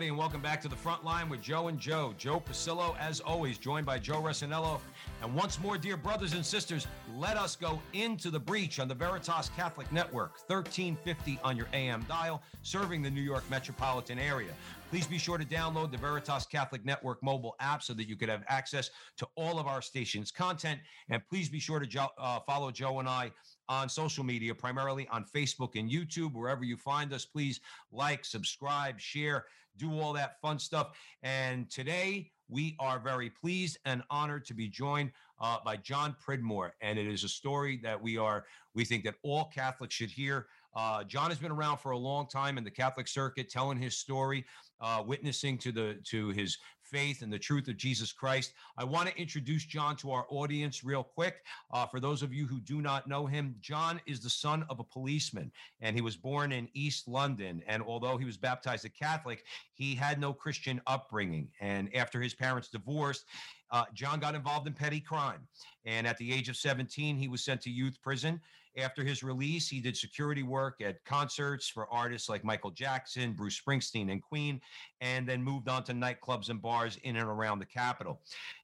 [0.00, 2.14] Everybody, and welcome back to the front line with Joe and Joe.
[2.16, 4.80] Joe Pasillo, as always, joined by Joe Resinello.
[5.20, 6.86] And once more, dear brothers and sisters,
[7.18, 12.02] let us go into the breach on the Veritas Catholic Network, 1350 on your AM
[12.08, 14.52] dial, serving the New York metropolitan area.
[14.88, 18.30] Please be sure to download the Veritas Catholic Network mobile app so that you could
[18.30, 20.80] have access to all of our station's content.
[21.10, 23.32] And please be sure to jo- uh, follow Joe and I
[23.68, 26.32] on social media, primarily on Facebook and YouTube.
[26.32, 27.60] Wherever you find us, please
[27.92, 29.44] like, subscribe, share,
[29.76, 30.90] do all that fun stuff.
[31.22, 36.74] And today, we are very pleased and honored to be joined uh, by John Pridmore,
[36.80, 40.46] and it is a story that we are we think that all Catholics should hear.
[40.76, 43.96] Uh, John has been around for a long time in the Catholic circuit, telling his
[43.96, 44.44] story,
[44.80, 46.58] uh, witnessing to the to his
[46.90, 48.52] faith and the truth of Jesus Christ.
[48.76, 51.44] I want to introduce John to our audience real quick.
[51.72, 54.80] Uh, for those of you who do not know him, John is the son of
[54.80, 57.62] a policeman, and he was born in East London.
[57.66, 61.48] And although he was baptized a Catholic, he had no Christian upbringing.
[61.60, 63.24] And after his parents divorced,
[63.70, 65.46] uh, John got involved in petty crime.
[65.84, 68.40] And at the age of 17, he was sent to youth prison.
[68.76, 73.60] After his release, he did security work at concerts for artists like Michael Jackson, Bruce
[73.60, 74.60] Springsteen, and Queen,
[75.00, 78.20] and then moved on to nightclubs and bars in and around the capital.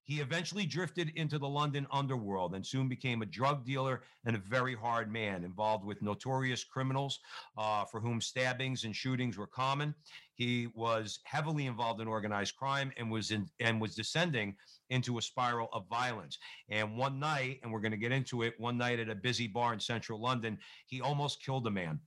[0.07, 4.39] He eventually drifted into the London underworld and soon became a drug dealer and a
[4.39, 7.19] very hard man involved with notorious criminals
[7.59, 9.95] uh, for whom stabbings and shootings were common.
[10.34, 14.55] He was heavily involved in organized crime and was in and was descending
[14.91, 16.39] into a spiral of violence.
[16.69, 19.49] And one night, and we're going to get into it, one night at a busy
[19.49, 21.99] bar in central London, he almost killed a man.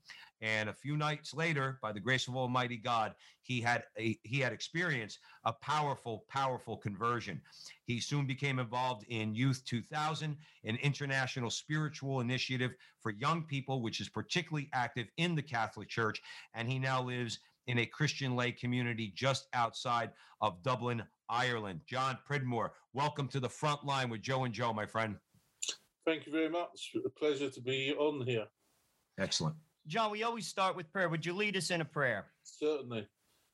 [0.42, 4.40] And a few nights later, by the grace of Almighty God, he had a he
[4.40, 7.42] had experienced a powerful, powerful conversion.
[7.86, 14.00] He soon became involved in Youth 2000, an international spiritual initiative for young people, which
[14.00, 16.22] is particularly active in the Catholic Church.
[16.54, 20.12] And he now lives in a Christian lay community just outside
[20.42, 21.82] of Dublin, Ireland.
[21.86, 25.18] John Pridmore, welcome to the front line with Joe and Joe, my friend.
[26.06, 26.96] Thank you very much.
[27.06, 28.46] A pleasure to be on here.
[29.20, 29.56] Excellent.
[29.88, 31.10] John, we always start with prayer.
[31.10, 32.28] Would you lead us in a prayer?
[32.44, 33.08] Certainly.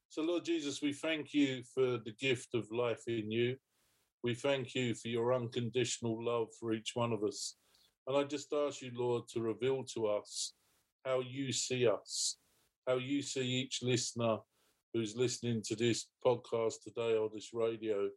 [0.09, 3.55] So, Lord Jesus, we thank you for the gift of life in you.
[4.23, 7.57] We thank you for your unconditional love for each one of us.
[8.07, 10.53] And I just ask you, Lord, to reveal to us
[11.05, 12.37] how you see us,
[12.87, 14.37] how you see each listener
[14.93, 18.09] who's listening to this podcast today or this radio.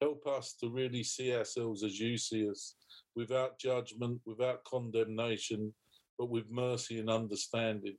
[0.00, 2.74] Help us to really see ourselves as you see us,
[3.14, 5.72] without judgment, without condemnation,
[6.18, 7.96] but with mercy and understanding.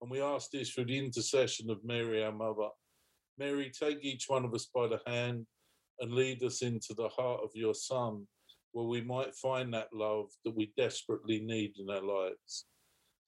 [0.00, 2.68] And we ask this through the intercession of Mary, our mother.
[3.38, 5.46] Mary, take each one of us by the hand
[6.00, 8.26] and lead us into the heart of your Son,
[8.72, 12.66] where we might find that love that we desperately need in our lives.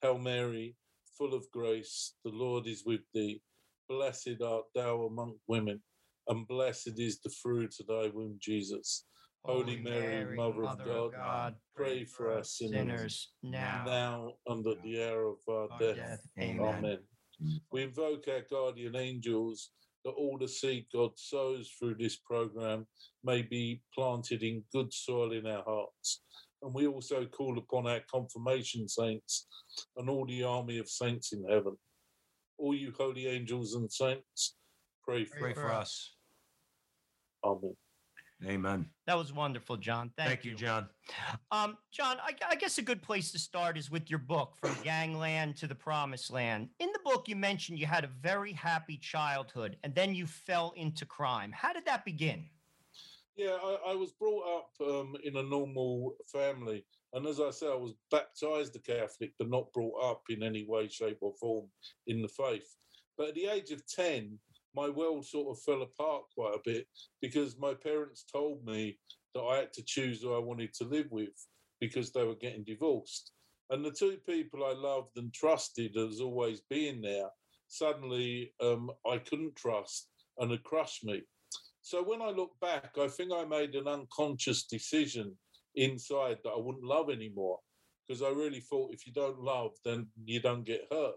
[0.02, 0.76] Hail Mary,
[1.16, 3.42] full of grace, the Lord is with thee.
[3.88, 5.80] Blessed art thou among women,
[6.28, 9.06] and blessed is the fruit of thy womb, Jesus.
[9.44, 15.38] Holy Mary, Mother, of, God, pray for us sinners, now, now under the hour of
[15.48, 15.96] our, our death.
[15.96, 16.20] death.
[16.38, 16.74] Amen.
[16.74, 16.98] Amen.
[17.70, 19.70] We invoke our guardian angels
[20.04, 22.86] that all the seed God sows through this program
[23.24, 26.22] may be planted in good soil in our hearts.
[26.62, 29.46] And we also call upon our confirmation saints
[29.96, 31.76] and all the army of saints in heaven.
[32.58, 34.56] All you holy angels and saints,
[35.04, 35.56] pray for Pray us.
[35.56, 36.14] for us.
[37.44, 37.76] Amen.
[38.46, 38.86] Amen.
[39.06, 40.12] That was wonderful, John.
[40.16, 40.88] Thank, Thank you, John.
[41.50, 44.76] Um, John, I, I guess a good place to start is with your book, From
[44.84, 46.68] Gangland to the Promised Land.
[46.78, 50.72] In the book, you mentioned you had a very happy childhood and then you fell
[50.76, 51.50] into crime.
[51.52, 52.44] How did that begin?
[53.36, 56.84] Yeah, I, I was brought up um, in a normal family.
[57.12, 60.64] And as I said, I was baptized a Catholic, but not brought up in any
[60.68, 61.66] way, shape, or form
[62.06, 62.76] in the faith.
[63.16, 64.38] But at the age of 10,
[64.74, 66.86] my world sort of fell apart quite a bit
[67.20, 68.98] because my parents told me
[69.34, 71.34] that I had to choose who I wanted to live with
[71.80, 73.32] because they were getting divorced.
[73.70, 77.28] And the two people I loved and trusted as always being there,
[77.68, 81.22] suddenly um, I couldn't trust and had crushed me.
[81.82, 85.36] So when I look back, I think I made an unconscious decision
[85.74, 87.58] inside that I wouldn't love anymore
[88.06, 91.14] because I really thought if you don't love, then you don't get hurt.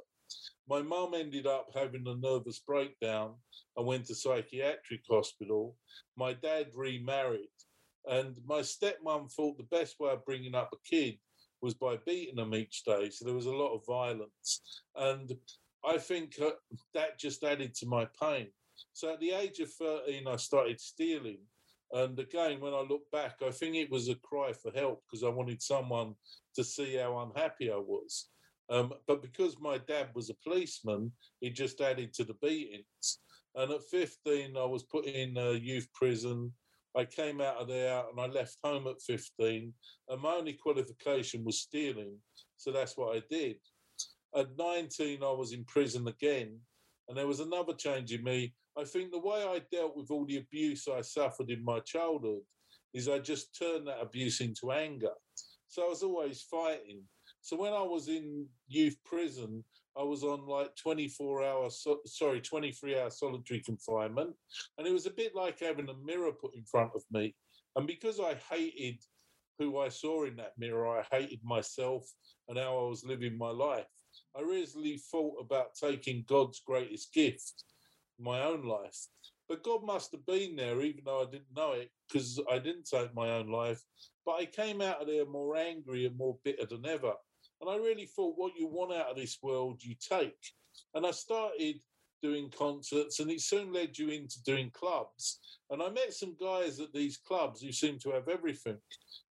[0.67, 3.35] My mum ended up having a nervous breakdown
[3.75, 5.75] and went to psychiatric hospital.
[6.17, 7.49] My dad remarried,
[8.05, 11.17] and my stepmom thought the best way of bringing up a kid
[11.61, 13.09] was by beating them each day.
[13.09, 14.61] So there was a lot of violence.
[14.95, 15.31] And
[15.85, 16.51] I think uh,
[16.93, 18.47] that just added to my pain.
[18.93, 21.39] So at the age of 13, I started stealing.
[21.91, 25.23] And again, when I look back, I think it was a cry for help because
[25.23, 26.15] I wanted someone
[26.55, 28.29] to see how unhappy I was.
[28.71, 33.19] Um, but because my dad was a policeman, it just added to the beatings.
[33.56, 36.53] And at 15, I was put in a youth prison.
[36.97, 39.73] I came out of there and I left home at 15.
[40.07, 42.15] And my only qualification was stealing.
[42.56, 43.57] So that's what I did.
[44.35, 46.57] At 19, I was in prison again.
[47.09, 48.53] And there was another change in me.
[48.77, 52.44] I think the way I dealt with all the abuse I suffered in my childhood
[52.94, 55.12] is I just turned that abuse into anger.
[55.67, 57.01] So I was always fighting.
[57.41, 59.63] So when I was in youth prison,
[59.97, 64.33] I was on like 24 hours, so, sorry, 23 hour solitary confinement.
[64.77, 67.35] And it was a bit like having a mirror put in front of me.
[67.75, 68.99] And because I hated
[69.59, 72.09] who I saw in that mirror, I hated myself
[72.47, 73.85] and how I was living my life.
[74.35, 77.63] I really thought about taking God's greatest gift,
[78.19, 78.97] my own life.
[79.49, 82.88] But God must have been there, even though I didn't know it, because I didn't
[82.89, 83.83] take my own life.
[84.25, 87.13] But I came out of there more angry and more bitter than ever.
[87.61, 90.53] And I really thought, what you want out of this world, you take.
[90.95, 91.79] And I started
[92.21, 95.39] doing concerts, and it soon led you into doing clubs.
[95.69, 98.77] And I met some guys at these clubs who seemed to have everything.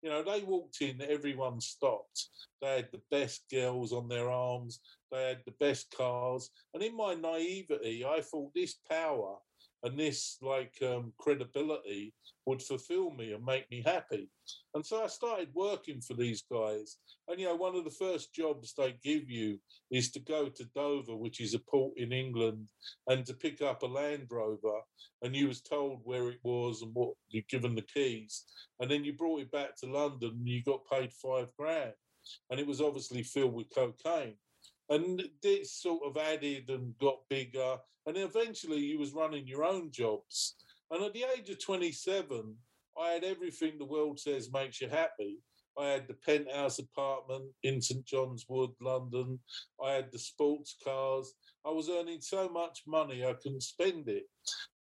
[0.03, 2.29] You know, they walked in, everyone stopped.
[2.61, 4.81] They had the best girls on their arms,
[5.11, 6.50] they had the best cars.
[6.75, 9.37] And in my naivety, I thought this power
[9.82, 12.12] and this like um, credibility
[12.47, 14.29] would fulfill me and make me happy.
[14.75, 16.97] And so I started working for these guys.
[17.29, 19.59] And you know, one of the first jobs they give you
[19.91, 22.69] is to go to Dover, which is a port in England,
[23.06, 24.81] and to pick up a Land Rover.
[25.23, 28.44] And you was told where it was and what you're given the keys.
[28.81, 31.93] And then you brought it back to London and you got paid five grand.
[32.50, 34.35] And it was obviously filled with cocaine.
[34.88, 37.76] And this sort of added and got bigger.
[38.06, 40.56] And eventually you was running your own jobs.
[40.91, 42.56] And at the age of 27,
[43.00, 45.38] I had everything the world says makes you happy.
[45.79, 49.38] I had the penthouse apartment in St John's Wood, London.
[49.82, 51.32] I had the sports cars.
[51.64, 54.25] I was earning so much money I couldn't spend it.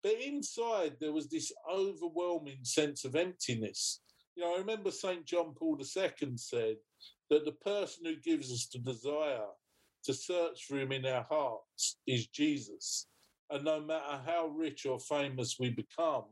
[0.02, 4.00] But inside, there was this overwhelming sense of emptiness.
[4.34, 5.24] You know, I remember St.
[5.24, 6.76] John Paul II said
[7.30, 9.46] that the person who gives us the desire
[10.04, 13.06] to search for him in our hearts is Jesus.
[13.50, 16.24] And no matter how rich or famous we become,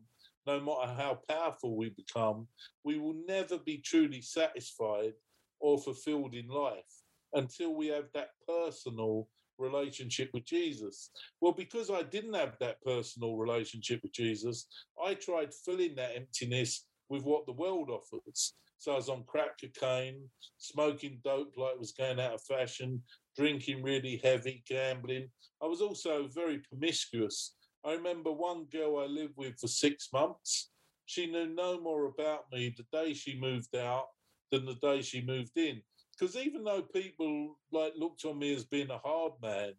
[0.46, 2.46] no matter how powerful we become,
[2.84, 5.12] we will never be truly satisfied
[5.60, 7.02] or fulfilled in life
[7.34, 9.28] until we have that personal
[9.58, 11.10] relationship with Jesus.
[11.40, 14.66] Well, because I didn't have that personal relationship with Jesus,
[15.04, 18.54] I tried filling that emptiness with what the world offers.
[18.78, 20.28] So I was on crack cocaine,
[20.58, 23.02] smoking dope like it was going out of fashion,
[23.38, 25.28] drinking really heavy, gambling.
[25.62, 27.54] I was also very promiscuous.
[27.84, 30.70] I remember one girl I lived with for six months.
[31.06, 34.08] She knew no more about me the day she moved out
[34.50, 35.80] than the day she moved in.
[36.18, 39.72] Because even though people like looked on me as being a hard man,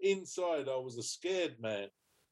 [0.00, 1.88] inside I was a scared man,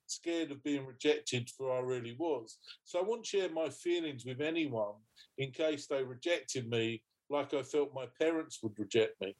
[0.07, 2.59] scared of being rejected for I really was.
[2.85, 4.97] So I wouldn't share my feelings with anyone
[5.39, 9.35] in case they rejected me like I felt my parents would reject me.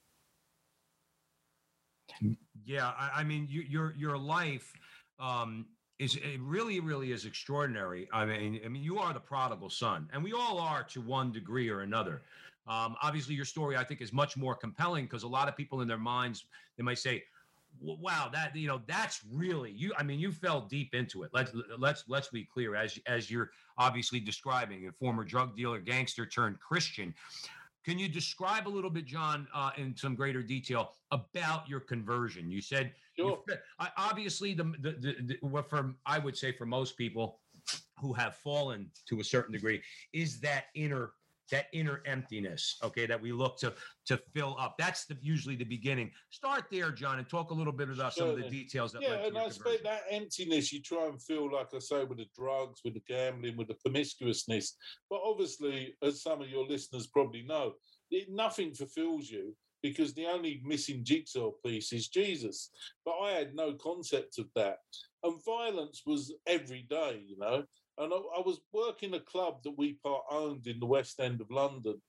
[2.65, 4.73] Yeah, I, I mean, you, your your life
[5.19, 5.67] um,
[5.99, 8.09] is it really, really is extraordinary.
[8.13, 11.33] I mean, I mean, you are the prodigal son, and we all are to one
[11.33, 12.23] degree or another.
[12.67, 15.83] Um, obviously, your story I think is much more compelling because a lot of people
[15.83, 16.47] in their minds
[16.77, 17.25] they might say,
[17.81, 21.31] "Wow, that you know, that's really you." I mean, you fell deep into it.
[21.33, 26.27] Let's let's let's be clear, as as you're obviously describing, a former drug dealer, gangster
[26.27, 27.15] turned Christian.
[27.85, 32.51] Can you describe a little bit, John, uh, in some greater detail about your conversion?
[32.51, 33.43] You said, sure.
[33.47, 33.57] you,
[33.99, 37.41] obviously, the, the, the, the what from I would say for most people
[38.01, 41.13] who have fallen to a certain degree is that inner
[41.51, 43.73] that inner emptiness okay that we look to
[44.07, 44.77] to fill up.
[44.79, 46.11] That's the usually the beginning.
[46.31, 49.27] Start there john and talk a little bit about some of the details that yeah
[49.27, 52.81] and i expect that emptiness you try and fill like i say with the drugs
[52.85, 54.77] with the gambling with the promiscuousness.
[55.11, 57.75] But obviously as some of your listeners probably know
[58.11, 62.71] it, nothing fulfills you because the only missing jigsaw piece is jesus.
[63.05, 64.79] But i had no concept of that.
[65.23, 67.65] And violence was every day you know
[67.99, 71.41] and I, I, was working a club that we part owned in the West End
[71.41, 72.01] of London.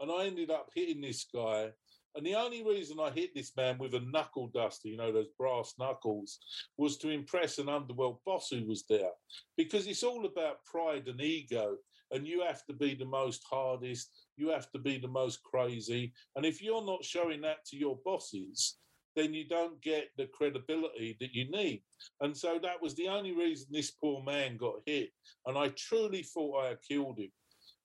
[0.00, 1.70] And I ended up hitting this guy.
[2.14, 5.30] And the only reason I hit this man with a knuckle duster, you know, those
[5.38, 6.38] brass knuckles,
[6.76, 9.10] was to impress an underworld boss who was there.
[9.56, 11.76] Because it's all about pride and ego.
[12.10, 16.12] And you have to be the most hardest, you have to be the most crazy.
[16.36, 18.76] And if you're not showing that to your bosses,
[19.14, 21.82] then you don't get the credibility that you need.
[22.20, 25.10] And so that was the only reason this poor man got hit.
[25.46, 27.30] And I truly thought I had killed him.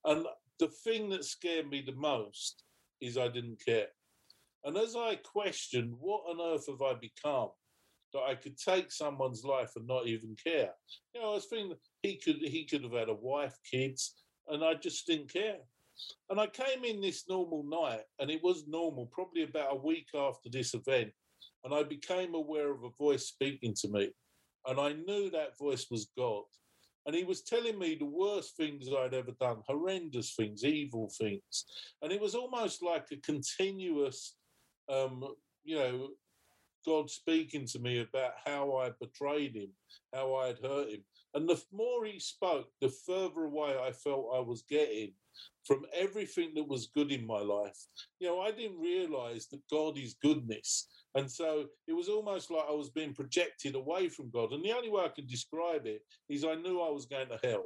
[0.06, 0.26] And
[0.60, 2.64] the thing that scared me the most
[3.02, 3.88] is I didn't care.
[4.64, 7.50] And as I questioned, what on earth have I become
[8.14, 10.72] that I could take someone's life and not even care?
[11.14, 14.16] You know, I was thinking he could he could have had a wife, kids,
[14.48, 15.60] and I just didn't care.
[16.30, 20.08] And I came in this normal night, and it was normal, probably about a week
[20.16, 21.12] after this event,
[21.64, 24.12] and I became aware of a voice speaking to me.
[24.66, 26.44] And I knew that voice was God.
[27.06, 31.66] And he was telling me the worst things I'd ever done, horrendous things, evil things.
[32.02, 34.36] And it was almost like a continuous,
[34.92, 35.24] um,
[35.64, 36.10] you know,
[36.86, 39.70] God speaking to me about how I betrayed him,
[40.14, 41.04] how I had hurt him.
[41.34, 45.12] And the more he spoke, the further away I felt I was getting
[45.66, 47.78] from everything that was good in my life.
[48.20, 50.88] You know, I didn't realize that God is goodness.
[51.16, 54.52] And so it was almost like I was being projected away from God.
[54.52, 57.40] And the only way I can describe it is I knew I was going to
[57.44, 57.66] hell.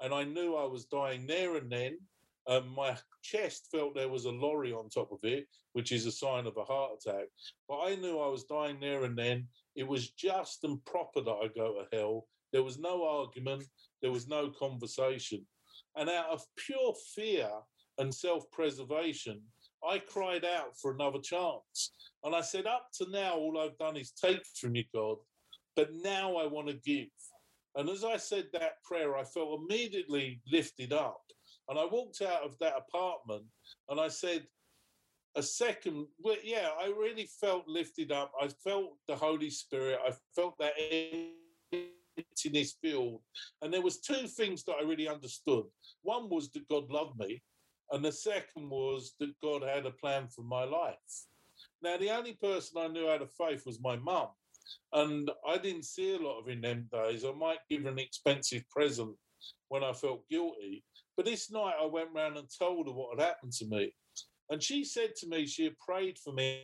[0.00, 1.98] And I knew I was dying there and then.
[2.48, 6.12] Um, my chest felt there was a lorry on top of it, which is a
[6.12, 7.26] sign of a heart attack.
[7.68, 9.46] But I knew I was dying there and then.
[9.76, 12.26] It was just and proper that I go to hell.
[12.52, 13.64] There was no argument,
[14.00, 15.46] there was no conversation.
[15.96, 17.48] And out of pure fear
[17.98, 19.40] and self preservation,
[19.86, 21.92] I cried out for another chance.
[22.24, 25.16] And I said, Up to now, all I've done is take from you, God,
[25.76, 27.08] but now I want to give.
[27.74, 31.22] And as I said that prayer, I felt immediately lifted up.
[31.68, 33.44] And I walked out of that apartment
[33.88, 34.46] and I said,
[35.34, 38.32] a second, well, yeah, I really felt lifted up.
[38.40, 39.98] I felt the Holy Spirit.
[40.06, 40.74] I felt that
[42.16, 43.20] emptiness field.
[43.60, 45.64] And there was two things that I really understood.
[46.02, 47.42] One was that God loved me,
[47.90, 50.96] and the second was that God had a plan for my life.
[51.82, 54.28] Now, the only person I knew out of faith was my mum.
[54.92, 57.24] And I didn't see a lot of in them days.
[57.24, 59.14] I might give her an expensive present
[59.68, 60.84] when I felt guilty.
[61.16, 63.92] But this night I went round and told her what had happened to me.
[64.50, 66.62] And she said to me she had prayed for me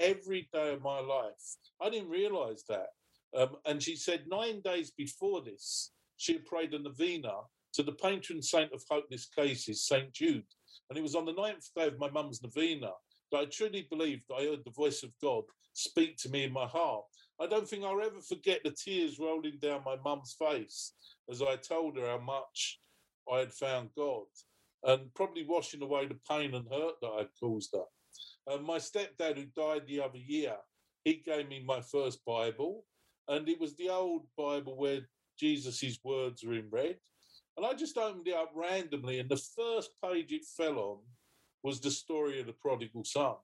[0.00, 1.56] every day of my life.
[1.80, 2.88] I didn't realize that.
[3.36, 7.32] Um, and she said nine days before this, she had prayed a novena
[7.74, 10.12] to the patron saint of hopeless cases, St.
[10.12, 10.46] Jude.
[10.88, 12.92] And it was on the ninth day of my mum's novena
[13.30, 16.52] that I truly believed that I heard the voice of God speak to me in
[16.52, 17.04] my heart.
[17.40, 20.94] I don't think I'll ever forget the tears rolling down my mum's face
[21.30, 22.80] as I told her how much
[23.30, 24.24] I had found God
[24.84, 28.54] and probably washing away the pain and hurt that I'd caused her.
[28.54, 30.54] And my stepdad, who died the other year,
[31.04, 32.84] he gave me my first Bible,
[33.28, 35.00] and it was the old Bible where
[35.38, 36.96] Jesus' words are in red.
[37.56, 40.98] And I just opened it up randomly, and the first page it fell on
[41.62, 43.34] was the story of the prodigal son.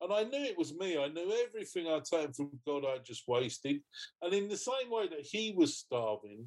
[0.00, 0.96] And I knew it was me.
[0.96, 3.80] I knew everything I'd taken from God I just wasted.
[4.22, 6.46] And in the same way that he was starving,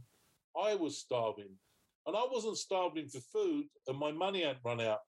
[0.59, 1.49] I was starving.
[2.07, 4.99] And I wasn't starving for food, and my money hadn't run out.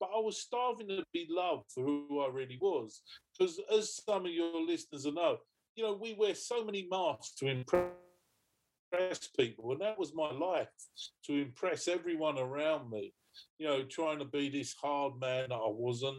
[0.00, 3.02] But I was starving to be loved for who I really was.
[3.38, 5.38] Because as some of your listeners know,
[5.76, 10.68] you know, we wear so many masks to impress people, and that was my life
[11.24, 13.12] to impress everyone around me.
[13.58, 16.18] You know, trying to be this hard man that I wasn't,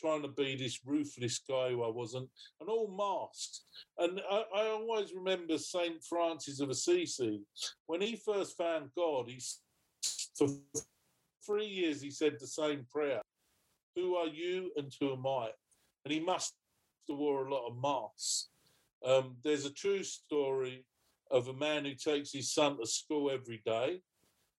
[0.00, 2.28] trying to be this ruthless guy who I wasn't,
[2.60, 3.62] and all masked.
[3.98, 7.40] And I, I always remember Saint Francis of Assisi
[7.86, 9.28] when he first found God.
[9.28, 9.42] He
[10.36, 10.48] for
[11.44, 13.22] three years he said the same prayer:
[13.96, 15.50] "Who are you, and who am I?"
[16.04, 16.54] And he must
[17.08, 18.50] have wore a lot of masks.
[19.04, 20.84] Um, there's a true story
[21.30, 24.00] of a man who takes his son to school every day.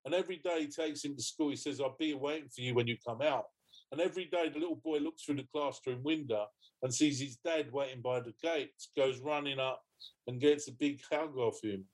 [0.05, 2.75] And every day he takes him to school, he says, I'll be waiting for you
[2.75, 3.45] when you come out.
[3.91, 6.47] And every day the little boy looks through the classroom window
[6.81, 9.81] and sees his dad waiting by the gates, goes running up
[10.27, 11.85] and gets a big hug off him.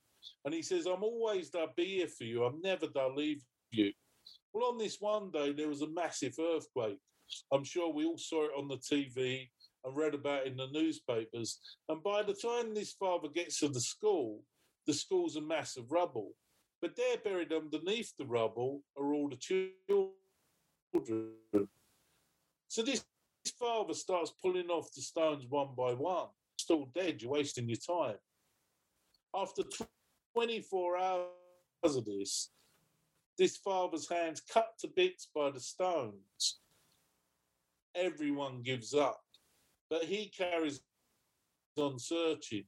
[0.46, 2.46] And he says, I'm always there, be here for you.
[2.46, 3.92] I'm never there, leave you.
[4.54, 6.98] Well, on this one day, there was a massive earthquake.
[7.54, 9.50] I'm sure we all saw it on the TV
[9.86, 11.60] and read about in the newspapers.
[11.88, 14.44] And by the time this father gets to the school,
[14.88, 16.32] the school's a mass of rubble.
[16.82, 20.12] But there, buried underneath the rubble, are all the children.
[22.68, 23.04] So this,
[23.44, 26.28] this father starts pulling off the stones one by one.
[26.58, 28.18] Still dead, you're wasting your time.
[29.36, 29.64] After
[30.36, 31.28] 24 hours
[31.84, 32.52] of this,
[33.38, 36.60] this father's hands cut to bits by the stones.
[37.96, 39.22] everyone gives up.
[39.90, 40.82] But he carries
[41.78, 42.66] on searching.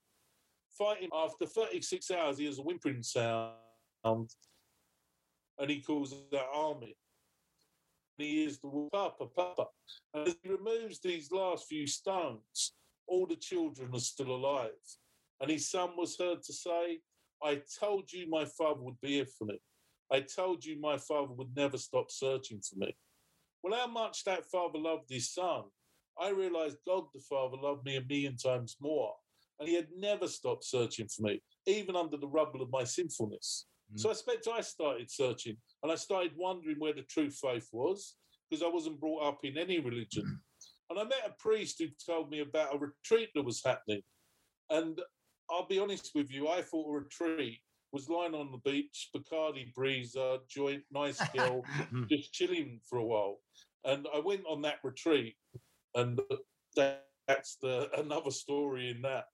[0.77, 3.55] Fighting after 36 hours, he has a whimpering sound
[4.03, 6.95] and he calls that army.
[8.17, 9.65] He is the Papa, Papa.
[10.13, 12.73] And as he removes these last few stones,
[13.07, 14.69] all the children are still alive.
[15.39, 16.99] And his son was heard to say,
[17.43, 19.59] I told you my father would be here for me.
[20.11, 22.95] I told you my father would never stop searching for me.
[23.63, 25.63] Well, how much that father loved his son,
[26.19, 29.13] I realized God the Father loved me a million times more.
[29.59, 33.67] And he had never stopped searching for me, even under the rubble of my sinfulness.
[33.91, 33.99] Mm-hmm.
[33.99, 38.15] So I expect I started searching and I started wondering where the true faith was
[38.49, 40.23] because I wasn't brought up in any religion.
[40.23, 40.91] Mm-hmm.
[40.91, 44.01] And I met a priest who told me about a retreat that was happening.
[44.69, 44.99] And
[45.49, 47.59] I'll be honest with you, I thought a retreat
[47.91, 52.03] was lying on the beach, Bacardi breezer, joint, nice girl, mm-hmm.
[52.09, 53.37] just chilling for a while.
[53.83, 55.35] And I went on that retreat,
[55.95, 56.19] and
[57.27, 59.25] that's the another story in that.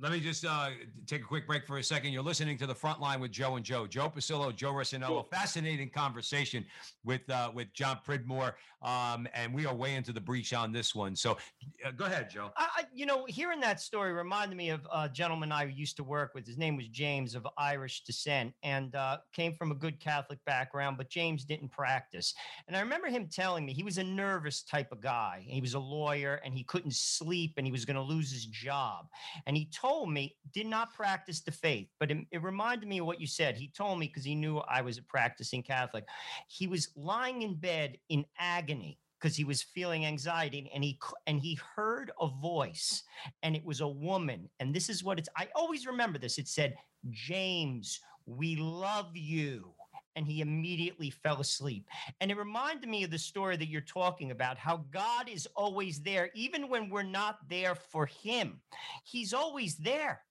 [0.00, 0.70] Let me just uh,
[1.06, 2.12] take a quick break for a second.
[2.12, 5.24] You're listening to the front line with Joe and Joe, Joe Pasillo, Joe Rossinello.
[5.30, 6.64] Fascinating conversation
[7.04, 10.96] with uh, with John Pridmore, um, and we are way into the breach on this
[10.96, 11.14] one.
[11.14, 11.38] So,
[11.86, 12.50] uh, go ahead, Joe.
[12.56, 16.04] I, I- you know, hearing that story reminded me of a gentleman I used to
[16.04, 16.46] work with.
[16.46, 20.96] His name was James of Irish descent and uh, came from a good Catholic background,
[20.96, 22.34] but James didn't practice.
[22.68, 25.44] And I remember him telling me he was a nervous type of guy.
[25.44, 28.46] He was a lawyer and he couldn't sleep and he was going to lose his
[28.46, 29.06] job.
[29.46, 33.06] And he told me, did not practice the faith, but it, it reminded me of
[33.06, 33.56] what you said.
[33.56, 36.04] He told me because he knew I was a practicing Catholic.
[36.48, 41.40] He was lying in bed in agony because he was feeling anxiety and he and
[41.40, 43.02] he heard a voice
[43.42, 46.46] and it was a woman and this is what it's i always remember this it
[46.46, 46.74] said
[47.10, 49.72] james we love you
[50.16, 51.88] and he immediately fell asleep.
[52.20, 56.00] And it reminded me of the story that you're talking about how god is always
[56.00, 58.60] there even when we're not there for him.
[59.04, 60.22] He's always there.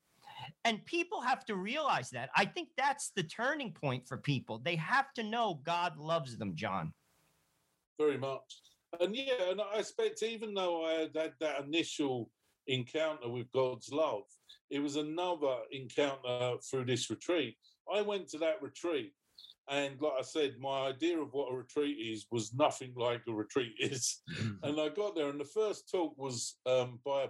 [0.65, 2.29] And people have to realize that.
[2.35, 4.59] I think that's the turning point for people.
[4.59, 6.93] They have to know god loves them john.
[7.97, 8.61] Very much.
[8.99, 12.29] And yeah, and I expect even though I had that, initial
[12.67, 14.23] encounter with God's love,
[14.69, 17.57] it was another encounter through this retreat.
[17.93, 19.13] I went to that retreat,
[19.69, 23.31] and like I said, my idea of what a retreat is was nothing like a
[23.31, 24.21] retreat is.
[24.63, 27.29] and I got there, and the first talk was um, by a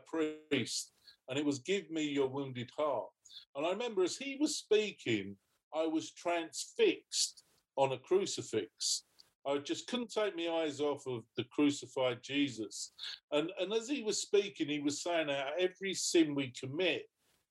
[0.49, 0.93] priest,
[1.29, 3.09] and it was "Give me your wounded heart."
[3.55, 5.35] And I remember as he was speaking,
[5.75, 7.43] I was transfixed
[7.77, 9.03] on a crucifix.
[9.45, 12.93] I just couldn't take my eyes off of the crucified Jesus.
[13.31, 17.03] And and as he was speaking, he was saying that every sin we commit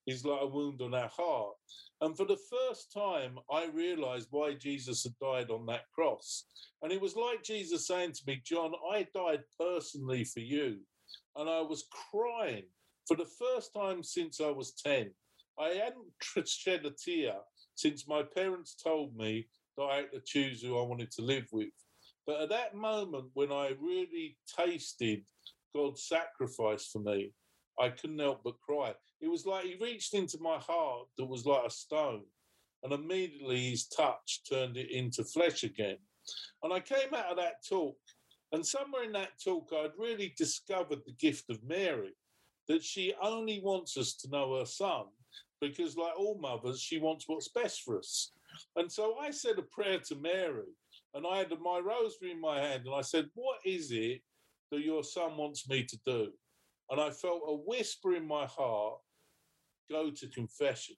[0.06, 1.54] is like a wound on our heart.
[2.02, 6.46] And for the first time, I realized why Jesus had died on that cross.
[6.82, 10.78] And it was like Jesus saying to me, John, I died personally for you.
[11.36, 12.64] And I was crying
[13.06, 15.12] for the first time since I was 10.
[15.60, 17.34] I hadn't shed a tear
[17.76, 21.46] since my parents told me that I had to choose who I wanted to live
[21.52, 21.70] with.
[22.26, 25.22] But at that moment, when I really tasted
[25.72, 27.32] God's sacrifice for me,
[27.80, 28.92] I couldn't help but cry.
[29.22, 32.24] It was like He reached into my heart that was like a stone,
[32.82, 35.98] and immediately His touch turned it into flesh again.
[36.62, 37.96] And I came out of that talk,
[38.50, 42.14] and somewhere in that talk, I'd really discovered the gift of Mary
[42.68, 45.04] that she only wants us to know her son
[45.60, 48.32] because, like all mothers, she wants what's best for us.
[48.76, 50.68] And so I said a prayer to Mary,
[51.14, 54.20] and I had my rosary in my hand, and I said, What is it
[54.72, 56.32] that your son wants me to do?
[56.90, 58.98] And I felt a whisper in my heart
[59.92, 60.96] go to confession.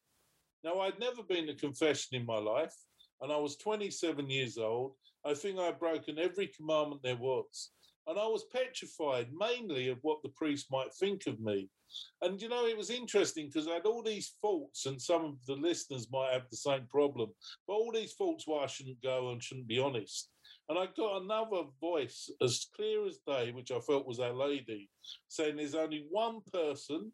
[0.62, 2.74] Now, I'd never been to confession in my life,
[3.20, 4.92] and I was 27 years old.
[5.26, 7.70] I think I'd broken every commandment there was.
[8.07, 11.70] And I was petrified mainly of what the priest might think of me.
[12.22, 15.44] And you know, it was interesting because I had all these faults, and some of
[15.46, 17.30] the listeners might have the same problem,
[17.66, 20.30] but all these faults why I shouldn't go and shouldn't be honest.
[20.68, 24.88] And I got another voice as clear as day, which I felt was Our Lady,
[25.28, 27.12] saying there's only one person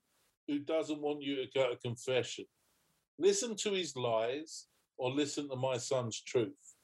[0.51, 2.45] who doesn't want you to go to confession.
[3.21, 4.67] Listen to his lies
[4.99, 6.75] or listen to my son's truth.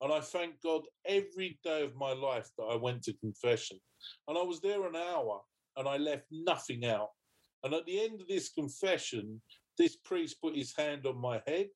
[0.00, 3.78] And I thank God every day of my life that I went to confession.
[4.26, 5.40] And I was there an hour
[5.76, 7.10] and I left nothing out.
[7.62, 9.40] And at the end of this confession,
[9.78, 11.68] this priest put his hand on my head,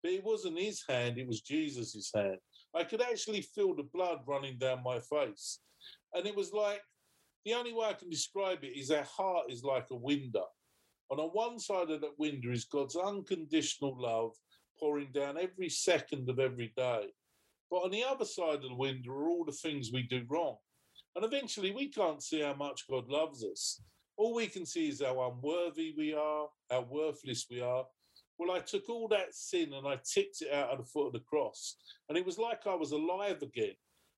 [0.00, 2.38] but it wasn't his hand, it was Jesus' hand.
[2.72, 5.58] I could actually feel the blood running down my face.
[6.12, 6.82] And it was like
[7.44, 10.46] the only way I can describe it is our heart is like a window.
[11.10, 14.32] And on one side of that window is God's unconditional love
[14.78, 17.12] pouring down every second of every day.
[17.70, 20.56] But on the other side of the window are all the things we do wrong.
[21.16, 23.80] And eventually, we can't see how much God loves us.
[24.16, 27.84] All we can see is how unworthy we are, how worthless we are.
[28.38, 31.12] Well, I took all that sin and I tipped it out at the foot of
[31.12, 31.76] the cross.
[32.08, 33.74] And it was like I was alive again.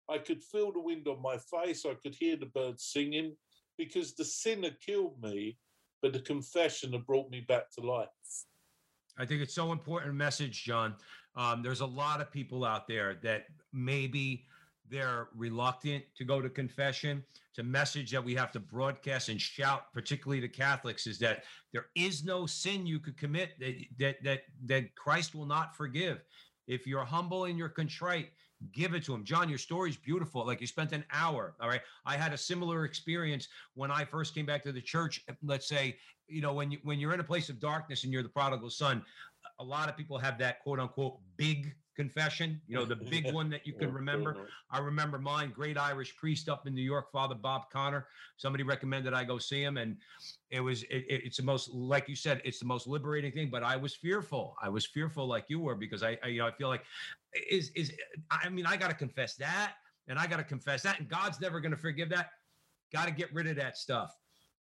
[0.09, 1.85] I could feel the wind on my face.
[1.85, 3.37] I could hear the birds singing
[3.77, 5.59] because the sin had killed me,
[6.06, 8.06] but the confession that brought me back to life.
[9.18, 10.94] I think it's so important message, John.
[11.34, 14.44] Um, there's a lot of people out there that maybe
[14.88, 17.24] they're reluctant to go to confession.
[17.50, 21.42] It's a message that we have to broadcast and shout, particularly to Catholics, is that
[21.72, 26.22] there is no sin you could commit that that that, that Christ will not forgive.
[26.68, 28.28] If you're humble and you're contrite,
[28.72, 29.24] give it to him.
[29.24, 30.46] John, your story's beautiful.
[30.46, 31.55] Like you spent an hour.
[31.61, 31.81] All right.
[32.05, 35.22] I had a similar experience when I first came back to the church.
[35.42, 35.96] Let's say,
[36.29, 38.70] you know, when you when you're in a place of darkness and you're the prodigal
[38.70, 39.02] son,
[39.59, 43.50] a lot of people have that quote unquote big confession, you know, the big one
[43.50, 44.48] that you can remember.
[44.70, 48.06] I remember mine, great Irish priest up in New York, Father Bob Connor.
[48.37, 49.78] Somebody recommended I go see him.
[49.78, 49.96] And
[50.50, 53.48] it was, it, it's the most, like you said, it's the most liberating thing.
[53.50, 54.54] But I was fearful.
[54.62, 56.85] I was fearful like you were because I, I you know, I feel like
[57.50, 57.92] is, is,
[58.30, 59.74] I mean, I got to confess that
[60.06, 61.00] and I got to confess that.
[61.00, 62.30] And God's never going to forgive that.
[62.92, 64.16] Got to get rid of that stuff.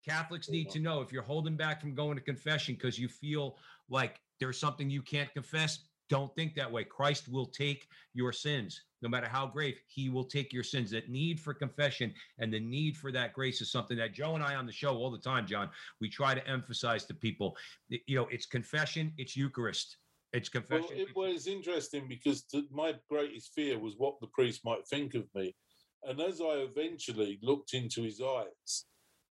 [0.06, 3.56] Catholics need to know if you're holding back from going to confession because you feel
[3.88, 6.84] like there's something you can't confess, don't think that way.
[6.84, 10.90] Christ will take your sins, no matter how grave, he will take your sins.
[10.90, 14.44] That need for confession and the need for that grace is something that Joe and
[14.44, 17.56] I on the show all the time, John, we try to emphasize to people.
[17.88, 19.98] You know, it's confession, it's Eucharist.
[20.32, 20.88] It's confession.
[20.90, 25.24] Well, it was interesting because my greatest fear was what the priest might think of
[25.34, 25.54] me.
[26.02, 28.84] And as I eventually looked into his eyes,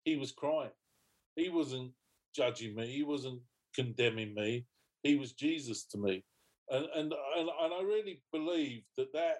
[0.04, 0.70] he was crying.
[1.36, 1.92] He wasn't
[2.34, 3.40] judging me, he wasn't
[3.74, 4.66] condemning me.
[5.02, 6.24] He was Jesus to me
[6.70, 9.38] and and and, I really believe that that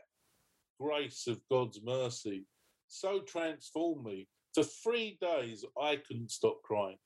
[0.80, 2.46] grace of God's mercy
[2.88, 4.28] so transformed me.
[4.54, 6.98] For three days, I couldn't stop crying.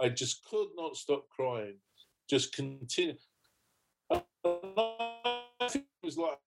[0.00, 1.76] I just could not stop crying.
[2.28, 3.14] Just continue.
[4.10, 4.22] it
[6.02, 6.38] was like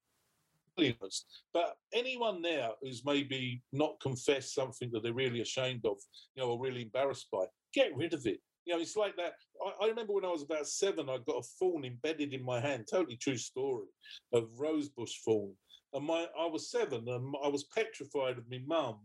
[1.53, 5.97] but anyone there who's maybe not confessed something that they're really ashamed of,
[6.35, 8.39] you know, or really embarrassed by, get rid of it.
[8.67, 9.35] You know, it's like that.
[9.65, 12.59] I, I, remember when I was about seven, I got a thorn embedded in my
[12.59, 12.85] hand.
[12.91, 13.85] Totally true story
[14.33, 15.53] of rosebush thorn.
[15.93, 18.99] And my, I was seven, and I was petrified of my mum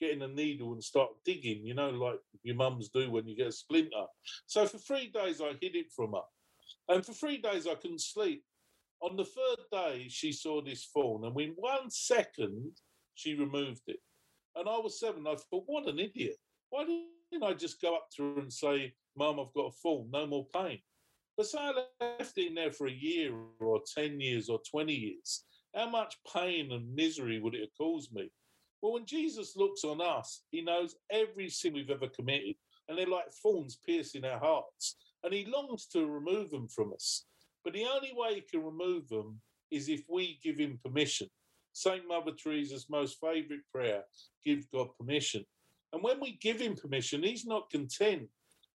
[0.00, 1.64] getting a needle and start digging.
[1.64, 4.06] You know, like your mums do when you get a splinter.
[4.46, 8.00] So for three days, I hid it from her, and for three days, I couldn't
[8.00, 8.42] sleep.
[9.00, 12.72] On the third day, she saw this thorn, and in one second,
[13.14, 14.00] she removed it.
[14.56, 15.24] And I was seven.
[15.28, 16.34] I thought, what an idiot!
[16.70, 20.08] Why didn't I just go up to her and say, Mum, I've got a fall,
[20.10, 20.78] no more pain.
[21.36, 25.44] But say I left in there for a year or 10 years or 20 years,
[25.74, 28.30] how much pain and misery would it have caused me?
[28.80, 32.54] Well, when Jesus looks on us, he knows every sin we've ever committed,
[32.88, 37.24] and they're like thorns piercing our hearts, and he longs to remove them from us.
[37.64, 41.28] But the only way he can remove them is if we give him permission.
[41.72, 42.06] St.
[42.06, 44.04] Mother Teresa's most favourite prayer
[44.44, 45.44] give God permission.
[45.92, 48.28] And when we give him permission, he's not content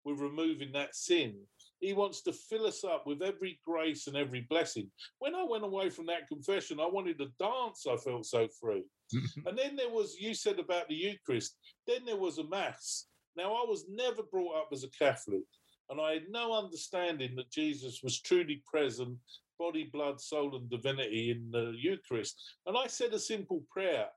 [0.06, 1.36] with removing that sin.
[1.80, 4.92] He wants to fill us up with every grace and every blessing.
[5.20, 7.86] When I went away from that confession, I wanted to dance.
[7.90, 8.84] I felt so free.
[9.46, 11.56] and then there was, you said about the Eucharist,
[11.88, 13.06] then there was a Mass.
[13.38, 15.44] Now, I was never brought up as a Catholic,
[15.90, 19.18] and I had no understanding that Jesus was truly present,
[19.58, 22.42] body, blood, soul, and divinity in the Eucharist.
[22.66, 24.08] And I said a simple prayer.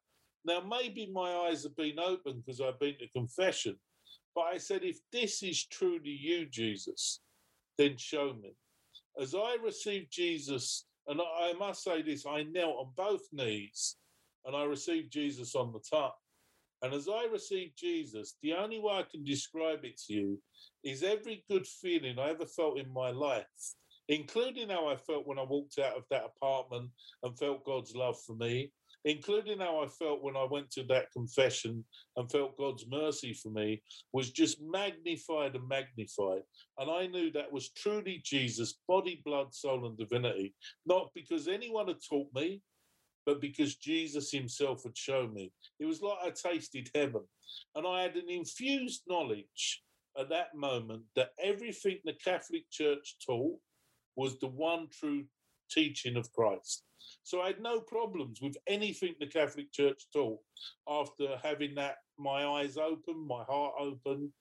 [0.44, 3.76] Now, maybe my eyes have been open because I've been to confession,
[4.34, 7.20] but I said, if this is truly you, Jesus,
[7.78, 8.54] then show me.
[9.20, 13.96] As I received Jesus, and I must say this, I knelt on both knees
[14.44, 16.16] and I received Jesus on the top.
[16.82, 20.42] And as I received Jesus, the only way I can describe it to you
[20.82, 23.46] is every good feeling I ever felt in my life,
[24.08, 26.90] including how I felt when I walked out of that apartment
[27.22, 28.72] and felt God's love for me,
[29.04, 31.84] including how I felt when I went to that confession
[32.16, 36.42] and felt God's mercy for me, was just magnified and magnified.
[36.78, 40.54] And I knew that was truly Jesus, body, blood, soul, and divinity,
[40.86, 42.60] not because anyone had taught me,
[43.26, 45.52] but because Jesus himself had shown me.
[45.78, 47.22] It was like I tasted heaven.
[47.74, 49.82] And I had an infused knowledge
[50.18, 53.58] at that moment that everything the Catholic Church taught
[54.16, 55.24] was the one true
[55.72, 56.84] teaching of Christ.
[57.24, 60.40] So I had no problems with anything the Catholic Church taught
[60.88, 64.32] after having that my eyes open, my heart open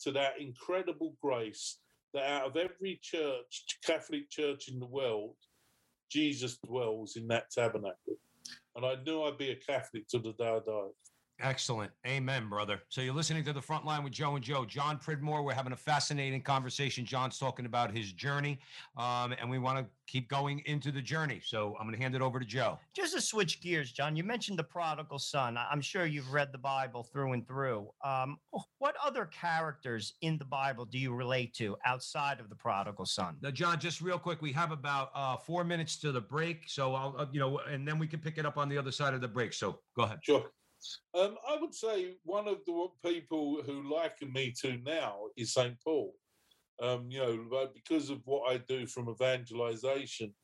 [0.00, 1.78] to that incredible grace
[2.14, 5.34] that out of every church, Catholic church in the world,
[6.10, 8.16] Jesus dwells in that tabernacle.
[8.74, 10.92] And I knew I'd be a Catholic till the day I died.
[11.38, 11.92] Excellent.
[12.06, 12.80] Amen, brother.
[12.88, 14.64] So you're listening to the front line with Joe and Joe.
[14.64, 15.42] John Pridmore.
[15.42, 17.04] We're having a fascinating conversation.
[17.04, 18.58] John's talking about his journey,
[18.96, 21.42] um, and we want to keep going into the journey.
[21.44, 22.78] So I'm going to hand it over to Joe.
[22.94, 25.58] Just to switch gears, John, you mentioned the prodigal son.
[25.58, 27.90] I- I'm sure you've read the Bible through and through.
[28.02, 28.38] Um,
[28.78, 33.36] what other characters in the Bible do you relate to outside of the prodigal son?
[33.42, 36.62] Now, John, just real quick, we have about uh, four minutes to the break.
[36.66, 38.92] So I'll, uh, you know, and then we can pick it up on the other
[38.92, 39.52] side of the break.
[39.52, 40.20] So go ahead.
[40.22, 40.46] Sure.
[41.14, 45.76] Um, I would say one of the people who liken me to now is St.
[45.82, 46.14] Paul.
[46.82, 50.34] Um, you know, because of what I do from evangelization,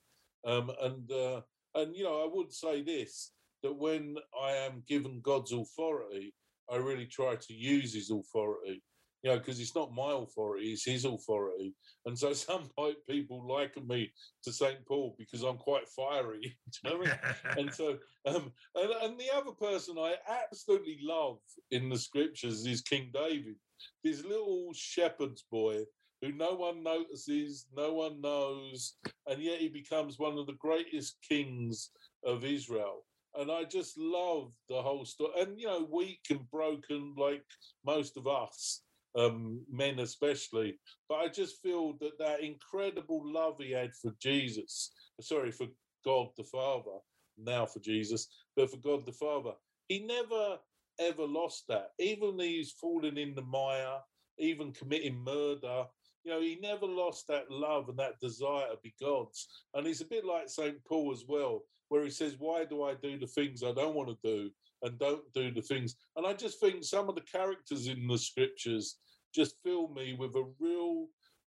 [0.46, 1.42] um, and uh,
[1.74, 6.34] and you know, I would say this that when I am given God's authority,
[6.70, 8.82] I really try to use His authority.
[9.22, 11.74] You know, because it's not my authority; it's His authority.
[12.06, 12.68] And so some
[13.08, 14.12] people liken me
[14.44, 14.84] to St.
[14.86, 16.56] Paul because I'm quite fiery.
[16.84, 17.14] You know I mean?
[17.58, 21.38] and so um, and, and the other person I absolutely love
[21.70, 23.56] in the scriptures is King David,
[24.02, 25.84] this little shepherd's boy
[26.22, 28.94] who no one notices, no one knows,
[29.26, 31.90] and yet he becomes one of the greatest kings
[32.24, 33.04] of Israel.
[33.34, 35.32] And I just love the whole story.
[35.40, 37.44] And, you know, weak and broken like
[37.84, 38.82] most of us,
[39.16, 40.78] um, men especially.
[41.08, 45.66] But I just feel that that incredible love he had for Jesus, sorry, for
[46.04, 46.98] God the Father,
[47.38, 49.52] now for Jesus, but for God the Father.
[49.88, 50.58] He never
[51.00, 51.88] ever lost that.
[51.98, 53.98] Even he's fallen in the mire,
[54.38, 55.84] even committing murder.
[56.24, 59.48] You know, he never lost that love and that desire to be God's.
[59.74, 60.76] And he's a bit like St.
[60.84, 64.08] Paul as well, where he says, Why do I do the things I don't want
[64.10, 64.50] to do
[64.82, 65.96] and don't do the things?
[66.16, 68.98] And I just think some of the characters in the scriptures
[69.34, 71.06] just fill me with a real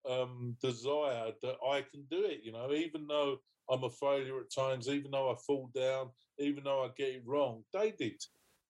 [0.10, 3.38] um, desire that I can do it, you know, even though
[3.70, 7.24] I'm a failure at times, even though I fall down, even though I get it
[7.26, 7.64] wrong.
[7.74, 8.22] They did.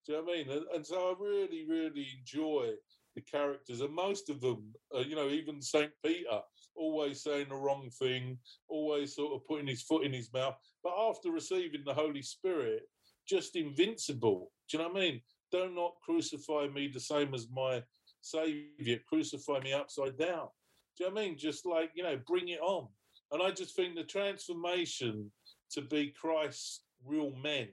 [0.06, 0.50] Do you know what I mean?
[0.50, 2.72] And, and so I really, really enjoy
[3.16, 6.42] the characters, and most of them, uh, you know, even Saint Peter,
[6.76, 10.56] always saying the wrong thing, always sort of putting his foot in his mouth.
[10.84, 12.82] But after receiving the Holy Spirit,
[13.28, 14.52] just invincible.
[14.70, 15.22] Do you know what I mean?
[15.52, 17.84] Do not crucify me the same as my
[18.22, 19.00] Savior.
[19.08, 20.48] Crucify me upside down.
[20.98, 21.38] Do you know what I mean?
[21.38, 22.88] Just like you know, bring it on.
[23.32, 25.32] And I just think the transformation
[25.72, 27.68] to be Christ's real men,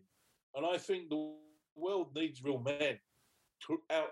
[0.54, 1.34] and I think the
[1.76, 2.98] world needs real men
[3.90, 4.08] out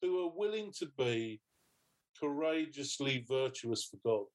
[0.00, 1.40] who are willing to be
[2.20, 4.26] courageously virtuous for God.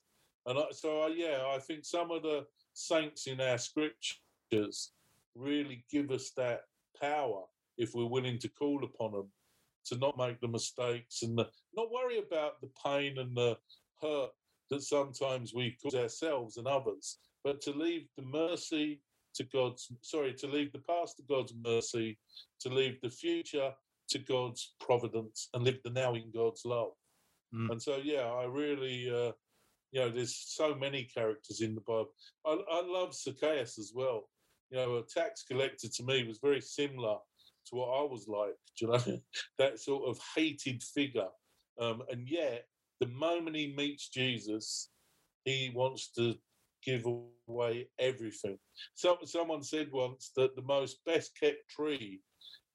[0.45, 4.91] And so, yeah, I think some of the saints in our scriptures
[5.37, 6.61] really give us that
[6.99, 7.43] power
[7.77, 9.29] if we're willing to call upon them
[9.85, 13.57] to not make the mistakes and the, not worry about the pain and the
[14.01, 14.31] hurt
[14.69, 19.01] that sometimes we cause ourselves and others, but to leave the mercy
[19.35, 22.17] to God's, sorry, to leave the past to God's mercy,
[22.61, 23.71] to leave the future
[24.09, 26.91] to God's providence and live the now in God's love.
[27.53, 27.71] Mm.
[27.71, 29.31] And so, yeah, I really, uh,
[29.91, 32.09] you know, there's so many characters in the Bible.
[32.45, 34.29] I, I love Zacchaeus as well.
[34.69, 37.17] You know, a tax collector to me was very similar
[37.67, 38.55] to what I was like.
[38.79, 39.21] You know,
[39.57, 41.29] that sort of hated figure.
[41.79, 42.65] Um, and yet,
[42.99, 44.89] the moment he meets Jesus,
[45.45, 46.35] he wants to
[46.83, 48.57] give away everything.
[48.95, 52.21] So, someone said once that the most best kept tree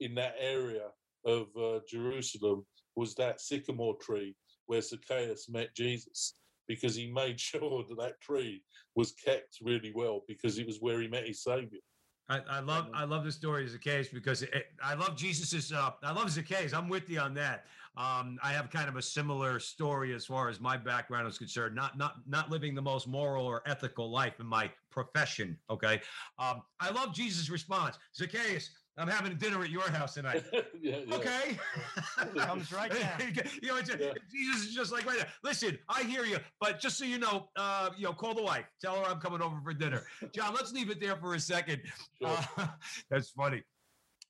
[0.00, 0.88] in that area
[1.24, 2.64] of uh, Jerusalem
[2.96, 4.35] was that sycamore tree
[4.66, 6.35] where Zacchaeus met Jesus
[6.68, 8.62] because he made sure that that tree
[8.94, 11.81] was kept really well because it was where he met his savior.
[12.29, 15.90] I, I love I love the story of Zacchaeus because it, I love Jesus's uh,
[16.03, 16.72] I love Zacchaeus.
[16.72, 17.64] I'm with you on that.
[17.94, 21.75] Um, I have kind of a similar story as far as my background is concerned.
[21.75, 25.59] Not not not living the most moral or ethical life in my profession.
[25.68, 26.01] Okay,
[26.38, 27.98] um, I love Jesus' response.
[28.14, 30.44] Zacchaeus, I'm having dinner at your house tonight.
[30.81, 31.14] yeah, yeah.
[31.16, 31.59] Okay.
[32.37, 33.20] Comes right down.
[33.62, 34.12] you know, it's, Yeah.
[34.31, 35.28] Jesus is just like right there.
[35.42, 38.66] Listen, I hear you, but just so you know, uh, you know, call the wife.
[38.81, 40.02] Tell her I'm coming over for dinner.
[40.35, 41.81] John, let's leave it there for a second.
[42.20, 42.37] Sure.
[42.59, 42.66] Uh,
[43.11, 43.62] that's funny.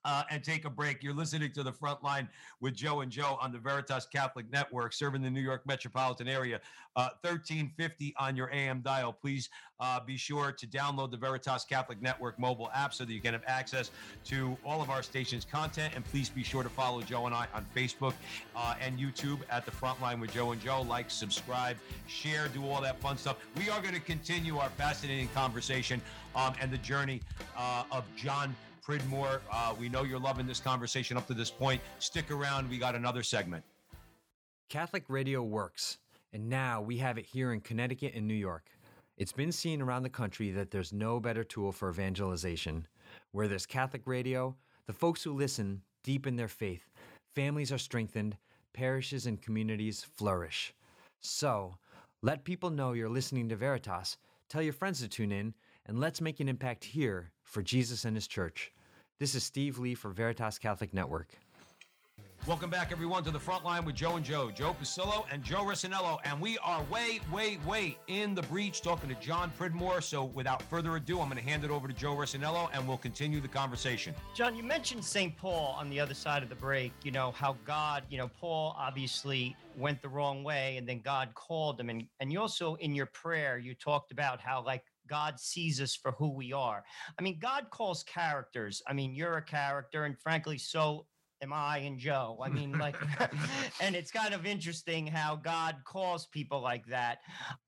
[0.04, 1.02] Uh, and take a break.
[1.02, 2.28] You're listening to the front line
[2.60, 6.60] with Joe and Joe on the Veritas Catholic Network, serving the New York metropolitan area.
[6.94, 9.12] Uh, 1350 on your AM dial.
[9.12, 9.48] Please
[9.80, 13.32] uh, be sure to download the Veritas Catholic Network mobile app so that you can
[13.32, 13.90] have access
[14.24, 15.94] to all of our station's content.
[15.96, 18.14] And please be sure to follow Joe and I on Facebook
[18.54, 20.82] uh, and YouTube at the front line with Joe and Joe.
[20.82, 23.36] Like, subscribe, share, do all that fun stuff.
[23.56, 26.00] We are going to continue our fascinating conversation
[26.36, 27.20] um, and the journey
[27.56, 28.54] uh, of John.
[28.82, 31.80] Pridmore, uh, we know you're loving this conversation up to this point.
[32.00, 32.68] Stick around.
[32.68, 33.64] We got another segment.
[34.68, 35.98] Catholic radio works,
[36.32, 38.70] and now we have it here in Connecticut and New York.
[39.16, 42.86] It's been seen around the country that there's no better tool for evangelization.
[43.30, 46.90] Where there's Catholic radio, the folks who listen deepen their faith
[47.34, 48.36] families are strengthened,
[48.72, 50.74] parishes and communities flourish.
[51.20, 51.76] So,
[52.20, 54.16] let people know you're listening to Veritas,
[54.48, 55.54] tell your friends to tune in,
[55.86, 58.72] and let's make an impact here for Jesus and His church.
[59.18, 61.28] This is Steve Lee for Veritas Catholic Network.
[62.44, 65.62] Welcome back, everyone, to the front line with Joe and Joe, Joe Pasillo and Joe
[65.62, 66.18] Resinello.
[66.24, 70.00] And we are way, way, way in the breach talking to John Pridmore.
[70.00, 72.96] So without further ado, I'm going to hand it over to Joe Resinello and we'll
[72.96, 74.12] continue the conversation.
[74.34, 75.36] John, you mentioned St.
[75.36, 78.74] Paul on the other side of the break, you know, how God, you know, Paul
[78.76, 81.90] obviously went the wrong way and then God called him.
[81.90, 85.94] And, and you also, in your prayer, you talked about how, like, God sees us
[85.94, 86.82] for who we are.
[87.18, 88.82] I mean, God calls characters.
[88.88, 91.04] I mean, you're a character, and frankly, so
[91.42, 92.38] am I and Joe.
[92.42, 92.96] I mean, like,
[93.80, 97.18] and it's kind of interesting how God calls people like that.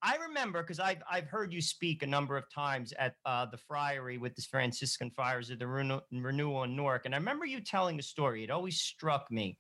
[0.03, 3.59] I remember because I've I've heard you speak a number of times at uh, the
[3.59, 7.61] Friary with the Franciscan Friars of the Renew- Renewal in Newark, and I remember you
[7.61, 8.45] telling a story.
[8.45, 9.59] It always struck me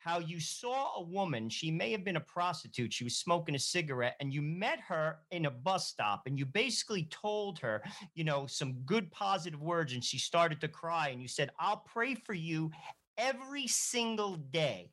[0.00, 1.48] how you saw a woman.
[1.48, 2.92] She may have been a prostitute.
[2.92, 6.44] She was smoking a cigarette, and you met her in a bus stop, and you
[6.44, 7.82] basically told her,
[8.14, 11.84] you know, some good positive words, and she started to cry, and you said, "I'll
[11.86, 12.70] pray for you."
[13.18, 14.92] Every single day.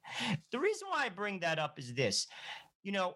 [0.52, 2.28] The reason why I bring that up is this
[2.84, 3.16] you know,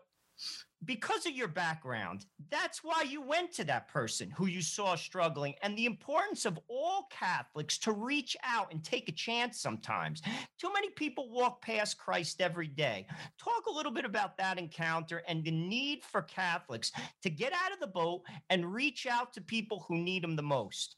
[0.83, 5.55] because of your background, that's why you went to that person who you saw struggling,
[5.63, 10.21] and the importance of all Catholics to reach out and take a chance sometimes.
[10.59, 13.07] Too many people walk past Christ every day.
[13.39, 16.91] Talk a little bit about that encounter and the need for Catholics
[17.23, 20.43] to get out of the boat and reach out to people who need them the
[20.43, 20.97] most.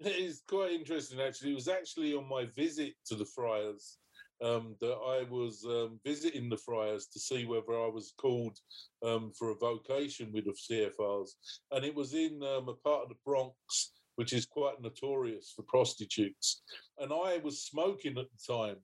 [0.00, 1.52] It's quite interesting, actually.
[1.52, 3.98] It was actually on my visit to the friars
[4.42, 8.56] um, that I was um, visiting the friars to see whether I was called
[9.04, 11.30] um, for a vocation with the CFRs.
[11.72, 15.62] And it was in um, a part of the Bronx, which is quite notorious for
[15.62, 16.62] prostitutes.
[16.98, 18.76] And I was smoking at the time.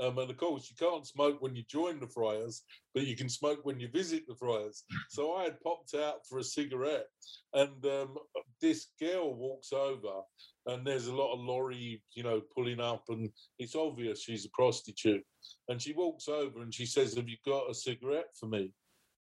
[0.00, 2.62] Um, and of course, you can't smoke when you join the friars,
[2.94, 4.84] but you can smoke when you visit the friars.
[5.08, 7.06] So I had popped out for a cigarette,
[7.54, 8.16] and um,
[8.60, 10.22] this girl walks over,
[10.66, 14.50] and there's a lot of lorry, you know, pulling up, and it's obvious she's a
[14.50, 15.24] prostitute.
[15.68, 18.72] And she walks over and she says, "Have you got a cigarette for me?"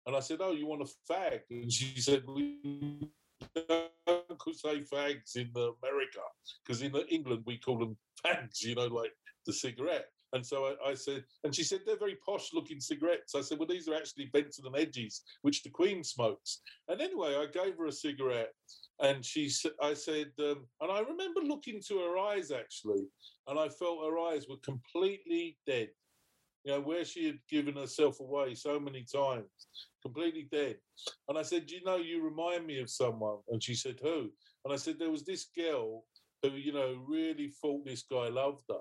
[0.06, 3.10] And I said, "Oh, you want a fag?" And she said, "We
[3.66, 3.90] don't
[4.54, 6.20] say fags in America
[6.64, 9.12] because in England we call them fags, you know, like
[9.46, 13.34] the cigarette." And so I, I, said, and she said, they're very posh looking cigarettes.
[13.34, 16.60] I said, well, these are actually Benson and Hedges, which the Queen smokes.
[16.88, 18.52] And anyway, I gave her a cigarette
[19.00, 19.50] and she
[19.82, 23.04] I said, um, and I remember looking to her eyes actually,
[23.46, 25.88] and I felt her eyes were completely dead.
[26.64, 29.68] You know, where she had given herself away so many times,
[30.02, 30.76] completely dead.
[31.28, 33.38] And I said, You know, you remind me of someone.
[33.48, 34.30] And she said, Who?
[34.64, 36.04] And I said, There was this girl
[36.42, 38.80] who, you know, really thought this guy loved her.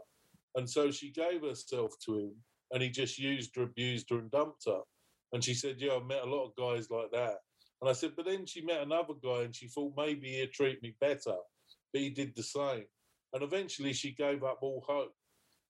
[0.55, 2.31] And so she gave herself to him
[2.71, 4.79] and he just used her, abused her, and dumped her.
[5.33, 7.37] And she said, Yeah, I've met a lot of guys like that.
[7.81, 10.81] And I said, But then she met another guy and she thought maybe he'd treat
[10.81, 11.35] me better.
[11.93, 12.85] But he did the same.
[13.33, 15.13] And eventually she gave up all hope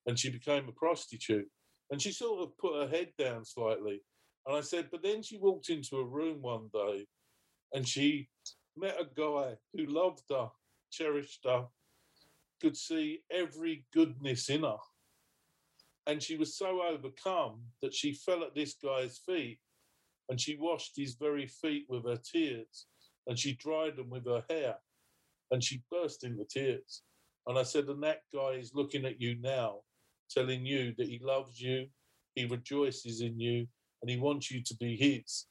[0.05, 1.47] and she became a prostitute.
[1.91, 4.01] And she sort of put her head down slightly.
[4.45, 7.05] And I said, But then she walked into a room one day
[7.73, 8.29] and she
[8.77, 10.49] met a guy who loved her,
[10.91, 11.65] cherished her,
[12.61, 14.77] could see every goodness in her.
[16.07, 19.59] And she was so overcome that she fell at this guy's feet
[20.29, 22.85] and she washed his very feet with her tears
[23.27, 24.75] and she dried them with her hair
[25.51, 27.01] and she burst into tears.
[27.47, 29.79] And I said, And that guy is looking at you now,
[30.29, 31.87] telling you that he loves you,
[32.35, 33.67] he rejoices in you,
[34.01, 35.45] and he wants you to be his.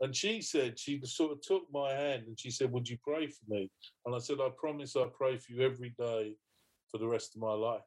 [0.00, 3.28] And she said, she sort of took my hand and she said, Would you pray
[3.28, 3.70] for me?
[4.04, 6.34] And I said, I promise I'll pray for you every day
[6.90, 7.82] for the rest of my life.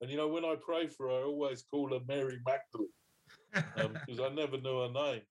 [0.00, 2.88] And you know, when I pray for her, I always call her Mary Magdalene
[4.06, 5.22] because um, I never knew her name.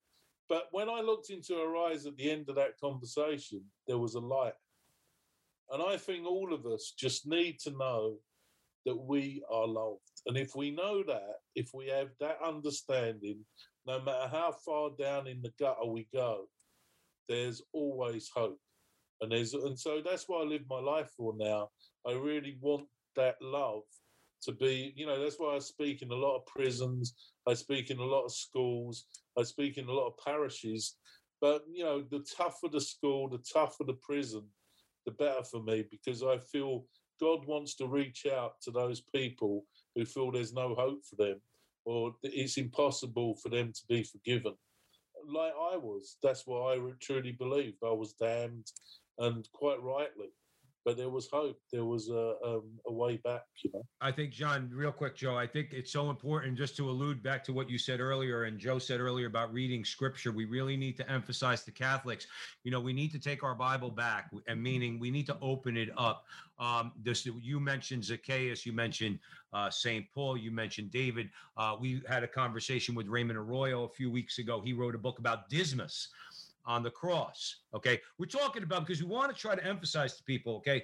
[0.49, 4.15] But when I looked into her eyes at the end of that conversation, there was
[4.15, 4.53] a light.
[5.71, 8.15] And I think all of us just need to know
[8.86, 9.99] that we are loved.
[10.26, 13.43] And if we know that, if we have that understanding,
[13.86, 16.45] no matter how far down in the gutter we go,
[17.28, 18.59] there's always hope.
[19.20, 21.70] And there's and so that's what I live my life for now.
[22.07, 22.88] I really want
[23.18, 23.84] that love
[24.43, 27.13] to be, you know, that's why I speak in a lot of prisons,
[27.47, 29.05] I speak in a lot of schools,
[29.38, 30.95] I speak in a lot of parishes.
[31.41, 34.43] But, you know, the tougher the school, the tougher the prison,
[35.05, 36.86] the better for me because I feel
[37.20, 39.65] God wants to reach out to those people
[39.95, 41.41] who feel there's no hope for them
[41.88, 44.53] or it's impossible for them to be forgiven.
[45.26, 47.78] Like I was, that's what I truly believed.
[47.84, 48.68] I was damned,
[49.18, 50.28] and quite rightly.
[50.88, 51.60] But there was hope.
[51.70, 53.86] There was a, um, a way back, you know.
[54.00, 57.44] I think, John, real quick, Joe, I think it's so important just to allude back
[57.44, 60.32] to what you said earlier and Joe said earlier about reading scripture.
[60.32, 62.26] We really need to emphasize to Catholics,
[62.64, 65.76] you know, we need to take our Bible back, and meaning we need to open
[65.76, 66.24] it up.
[66.58, 69.20] Um, this you mentioned Zacchaeus, you mentioned
[69.52, 70.06] uh, St.
[70.14, 71.30] Paul, you mentioned David.
[71.58, 74.62] Uh, we had a conversation with Raymond Arroyo a few weeks ago.
[74.64, 76.08] He wrote a book about Dismas
[76.68, 77.61] on the cross.
[77.74, 77.99] Okay.
[78.20, 80.57] We're talking about because we want to try to emphasize to people.
[80.57, 80.84] Okay.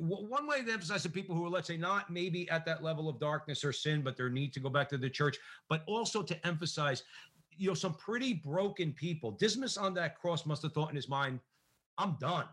[0.00, 3.08] One way to emphasize to people who are, let's say, not maybe at that level
[3.08, 6.22] of darkness or sin, but their need to go back to the church, but also
[6.22, 7.04] to emphasize,
[7.56, 9.32] you know, some pretty broken people.
[9.32, 11.38] Dismas on that cross must have thought in his mind,
[11.98, 12.46] I'm done.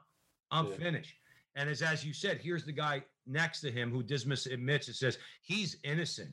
[0.52, 0.76] I'm yeah.
[0.76, 1.16] finished.
[1.56, 4.96] And as, as you said, here's the guy next to him who Dismas admits it
[4.96, 6.30] says he's innocent.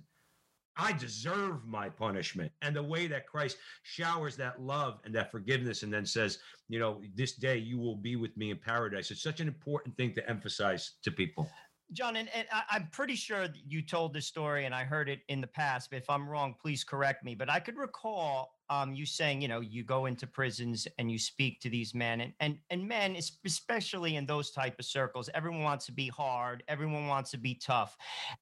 [0.77, 2.51] I deserve my punishment.
[2.63, 6.79] And the way that Christ showers that love and that forgiveness and then says, you
[6.79, 9.11] know, this day you will be with me in paradise.
[9.11, 11.49] It's such an important thing to emphasize to people.
[11.93, 15.09] John, and, and I, am pretty sure that you told this story and I heard
[15.09, 15.91] it in the past.
[15.91, 17.35] But if I'm wrong, please correct me.
[17.35, 21.19] But I could recall um, you saying, you know, you go into prisons and you
[21.19, 25.63] speak to these men, and and and men, especially in those type of circles, everyone
[25.63, 27.97] wants to be hard, everyone wants to be tough,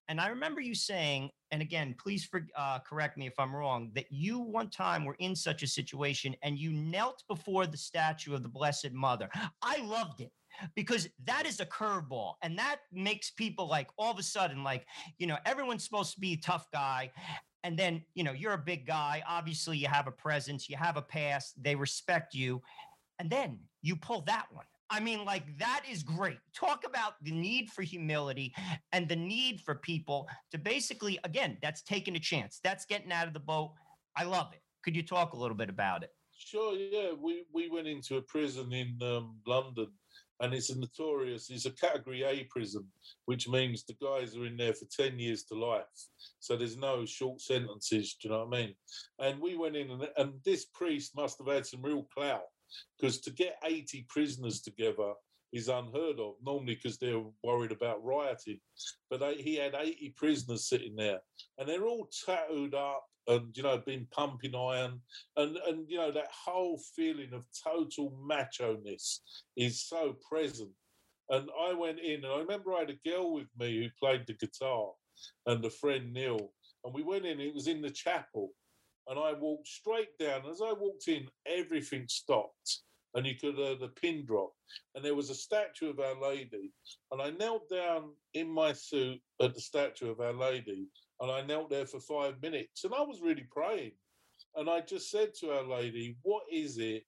[0.09, 3.91] and I remember you saying, and again, please for, uh, correct me if I'm wrong,
[3.95, 8.35] that you one time were in such a situation and you knelt before the statue
[8.35, 9.29] of the Blessed Mother.
[9.61, 10.33] I loved it
[10.75, 14.87] because that is a curveball and that makes people like all of a sudden like
[15.19, 17.11] you know everyone's supposed to be a tough guy
[17.65, 20.97] and then you know you're a big guy obviously you have a presence you have
[20.97, 22.61] a past they respect you
[23.19, 24.65] and then you pull that one.
[24.91, 26.39] I mean like that is great.
[26.55, 28.53] Talk about the need for humility
[28.93, 32.61] and the need for people to basically again that's taking a chance.
[32.63, 33.73] That's getting out of the boat.
[34.17, 34.61] I love it.
[34.85, 36.11] Could you talk a little bit about it?
[36.37, 37.13] Sure yeah.
[37.19, 39.89] We we went into a prison in um, london
[40.43, 42.85] and it's a notorious, it's a category A prison,
[43.27, 45.85] which means the guys are in there for 10 years to life.
[46.41, 48.75] So there's no short sentences, do you know what I mean?
[49.21, 52.43] And we went in, and, and this priest must have had some real clout
[52.99, 55.13] because to get 80 prisoners together
[55.53, 58.59] is unheard of, normally because they're worried about rioting.
[59.11, 61.21] But they, he had 80 prisoners sitting there,
[61.59, 65.01] and they're all tattooed up and you know been pumping iron
[65.37, 69.21] and and you know that whole feeling of total macho ness
[69.57, 70.71] is so present.
[71.31, 74.27] And i went in and i remember i had a girl with me who played
[74.27, 74.89] the guitar
[75.47, 76.53] and a friend neil
[76.85, 78.51] and we went in it was in the chapel
[79.09, 80.43] and i walked straight down.
[80.51, 82.81] As i walked in everything stopped
[83.15, 84.53] and you could hear the pin drop
[84.95, 86.73] and there was a statue of our lady
[87.13, 90.87] and i knelt down in my suit at the statue of our lady
[91.23, 93.93] and I knelt there for five minutes and I was really praying.
[94.57, 97.05] And I just said to Our Lady, What is it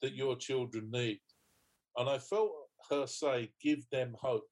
[0.00, 1.20] that your children need?
[1.96, 2.52] And I felt
[2.88, 4.48] her say, Give them hope.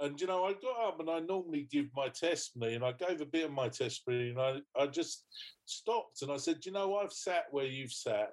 [0.00, 3.20] And, you know, I got up and I normally give my testimony and I gave
[3.20, 5.24] a bit of my testimony and I, I just
[5.66, 8.30] stopped and I said, You know, I've sat where you've sat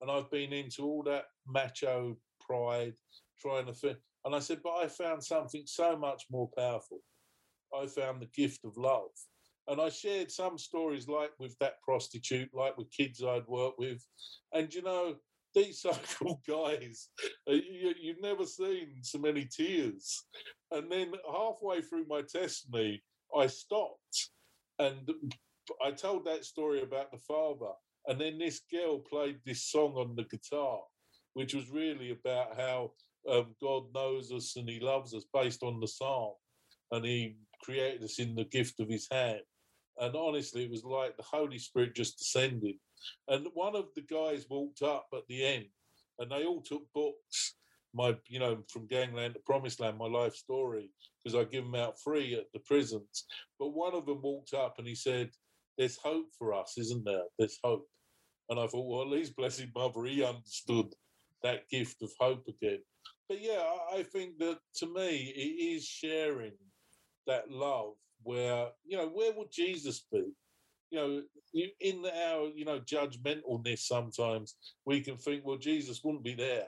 [0.00, 2.94] and I've been into all that macho pride,
[3.40, 4.02] trying to fit.
[4.24, 6.98] And I said, But I found something so much more powerful.
[7.74, 9.10] I found the gift of love.
[9.66, 14.04] And I shared some stories like with that prostitute, like with kids I'd worked with.
[14.52, 15.16] And you know,
[15.54, 17.08] these so-called guys,
[17.48, 20.24] uh, you, you've never seen so many tears.
[20.70, 23.02] And then halfway through my testimony,
[23.36, 24.30] I stopped
[24.78, 25.10] and
[25.84, 27.72] I told that story about the father.
[28.06, 30.80] And then this girl played this song on the guitar,
[31.32, 32.92] which was really about how
[33.30, 36.34] um, God knows us and He loves us, based on the psalm.
[36.90, 39.40] And He created us in the gift of his hand.
[39.98, 42.76] And honestly, it was like the Holy Spirit just descended.
[43.28, 45.66] And one of the guys walked up at the end
[46.18, 47.54] and they all took books.
[47.96, 50.90] My, you know, from Gangland to Promised Land, my life story,
[51.22, 53.24] because I give them out free at the prisons.
[53.56, 55.30] But one of them walked up and he said,
[55.78, 57.22] There's hope for us, isn't there?
[57.38, 57.86] There's hope.
[58.48, 60.86] And I thought, well, at least Blessed Mother, he understood
[61.44, 62.80] that gift of hope again.
[63.28, 63.62] But yeah,
[63.94, 66.52] I think that to me, it is sharing
[67.26, 70.24] that love where you know where would jesus be?
[70.90, 71.22] You know
[71.80, 74.56] in our you know judgmentalness sometimes
[74.86, 76.66] we can think well jesus wouldn't be there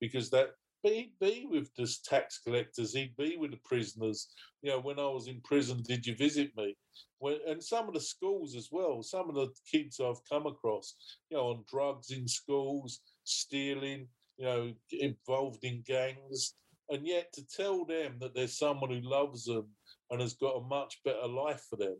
[0.00, 0.50] because that
[0.82, 4.28] he'd be with the tax collectors he'd be with the prisoners.
[4.62, 6.76] You know when i was in prison did you visit me?
[7.18, 10.94] When, and some of the schools as well some of the kids i've come across
[11.30, 16.54] you know on drugs in schools stealing you know involved in gangs.
[16.88, 19.66] And yet to tell them that there's someone who loves them
[20.10, 21.96] and has got a much better life for them.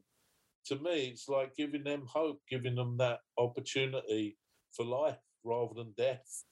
[0.66, 4.36] To me, it's like giving them hope, giving them that opportunity
[4.72, 6.44] for life rather than death.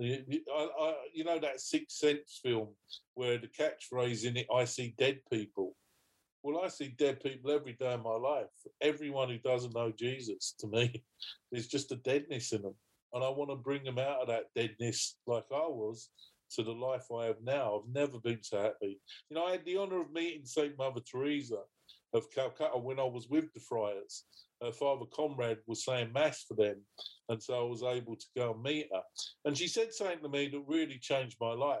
[0.00, 2.68] I, I, you know that Sixth Sense film
[3.14, 5.76] where the catchphrase in it, "I see dead people."
[6.42, 8.46] Well, I see dead people every day of my life.
[8.80, 11.02] Everyone who doesn't know Jesus, to me,
[11.52, 12.74] there's just a deadness in them,
[13.12, 16.08] and I want to bring them out of that deadness, like I was,
[16.56, 17.80] to the life I have now.
[17.80, 19.00] I've never been so happy.
[19.28, 21.62] You know, I had the honour of meeting Saint Mother Teresa
[22.12, 24.24] of Calcutta when I was with the friars.
[24.62, 26.84] Her father Conrad was saying mass for them,
[27.28, 29.02] and so I was able to go and meet her.
[29.44, 31.80] And she said something to me that really changed my life.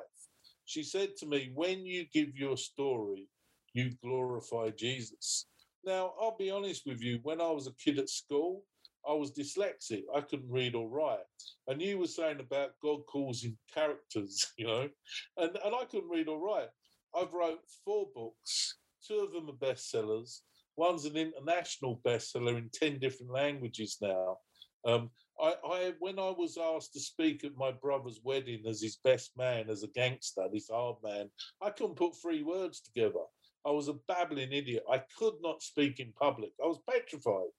[0.64, 3.28] She said to me, "When you give your story,
[3.74, 5.46] you glorify Jesus."
[5.84, 7.18] Now, I'll be honest with you.
[7.22, 8.64] When I was a kid at school,
[9.08, 10.02] I was dyslexic.
[10.14, 11.18] I couldn't read or write.
[11.66, 14.88] And you were saying about God causing characters, you know,
[15.36, 16.68] and, and I couldn't read or write.
[17.14, 18.76] I've wrote four books.
[19.06, 20.40] Two of them are bestsellers.
[20.76, 24.38] One's an international bestseller in 10 different languages now.
[24.86, 28.98] Um, I, I, when I was asked to speak at my brother's wedding as his
[29.02, 31.30] best man, as a gangster, this hard man,
[31.62, 33.24] I couldn't put three words together.
[33.66, 34.84] I was a babbling idiot.
[34.90, 36.52] I could not speak in public.
[36.62, 37.50] I was petrified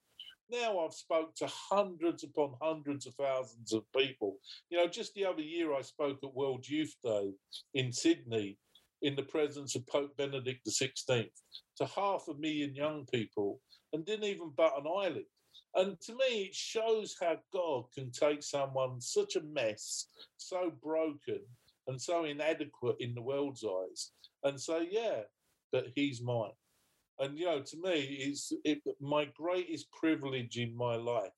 [0.51, 4.37] now I've spoke to hundreds upon hundreds of thousands of people.
[4.69, 7.31] You know, just the other year I spoke at World Youth Day
[7.73, 8.57] in Sydney
[9.01, 11.29] in the presence of Pope Benedict XVI
[11.77, 13.59] to half a million young people
[13.93, 15.25] and didn't even bat an eyelid.
[15.73, 21.39] And to me, it shows how God can take someone such a mess, so broken
[21.87, 24.11] and so inadequate in the world's eyes,
[24.43, 25.21] and say, yeah,
[25.71, 26.51] but he's mine.
[27.21, 31.29] And you know, to me, it's it, my greatest privilege in my life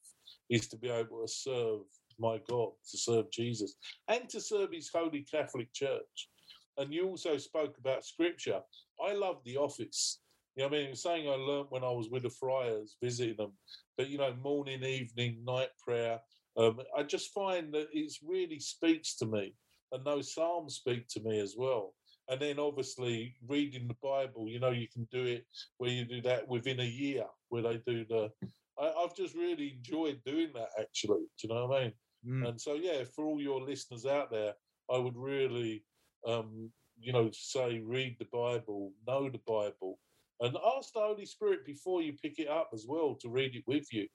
[0.50, 1.82] is to be able to serve
[2.18, 3.76] my God, to serve Jesus,
[4.08, 6.30] and to serve His Holy Catholic Church.
[6.78, 8.62] And you also spoke about Scripture.
[9.06, 10.20] I love The Office.
[10.56, 13.36] You know, what I mean, something I learned when I was with the friars, visiting
[13.36, 13.52] them.
[13.98, 16.22] But you know, morning, evening, night prayer.
[16.56, 19.54] Um, I just find that it really speaks to me,
[19.92, 21.94] and those psalms speak to me as well
[22.30, 25.46] and then obviously reading the Bible, you know, you can do it
[25.78, 28.32] where you do that within a year, where they do the.
[28.80, 31.26] I, I've just really enjoyed doing that actually.
[31.40, 31.94] Do you know what I mean?
[32.28, 32.50] Mm.
[32.50, 34.54] And so, yeah, for all your listeners out there,
[34.92, 35.84] I would really,
[36.26, 40.00] um, you know, say read the Bible, know the Bible,
[40.40, 43.64] and ask the Holy Spirit before you pick it up as well to read it
[43.68, 44.08] with you,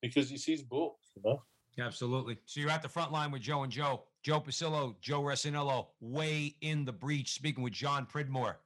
[0.00, 1.42] because it's His book, you know.
[1.80, 2.38] Absolutely.
[2.44, 4.04] So you're at the front line with Joe and Joe.
[4.22, 8.58] Joe Pasillo, Joe Resinello, way in the breach, speaking with John Pridmore.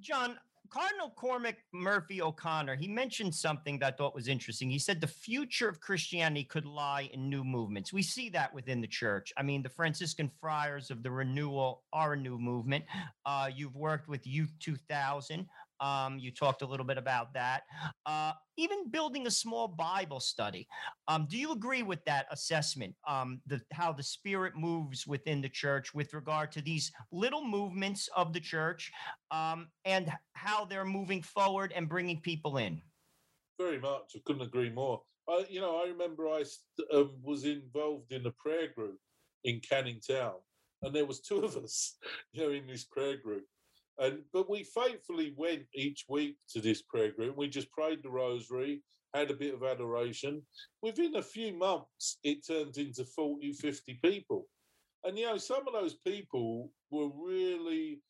[0.00, 0.36] John,
[0.68, 4.68] Cardinal Cormac Murphy O'Connor, he mentioned something that I thought was interesting.
[4.68, 7.92] He said the future of Christianity could lie in new movements.
[7.92, 9.32] We see that within the church.
[9.36, 12.84] I mean, the Franciscan Friars of the Renewal are a new movement.
[13.24, 15.46] Uh, you've worked with Youth 2000.
[15.80, 17.62] Um, you talked a little bit about that.
[18.04, 20.66] Uh, even building a small Bible study.
[21.08, 22.94] Um, do you agree with that assessment?
[23.06, 28.08] Um, the how the Spirit moves within the church with regard to these little movements
[28.16, 28.90] of the church,
[29.30, 32.80] um, and how they're moving forward and bringing people in.
[33.58, 34.12] Very much.
[34.14, 35.02] I couldn't agree more.
[35.28, 38.98] I, you know, I remember I st- um, was involved in a prayer group
[39.44, 40.34] in Canning Town,
[40.82, 41.96] and there was two of us,
[42.32, 43.44] you know, in this prayer group.
[43.98, 47.36] And but we faithfully went each week to this prayer group.
[47.36, 48.82] We just prayed the rosary,
[49.14, 50.42] had a bit of adoration.
[50.82, 54.46] Within a few months, it turned into 40, 50 people.
[55.04, 58.00] And you know, some of those people were really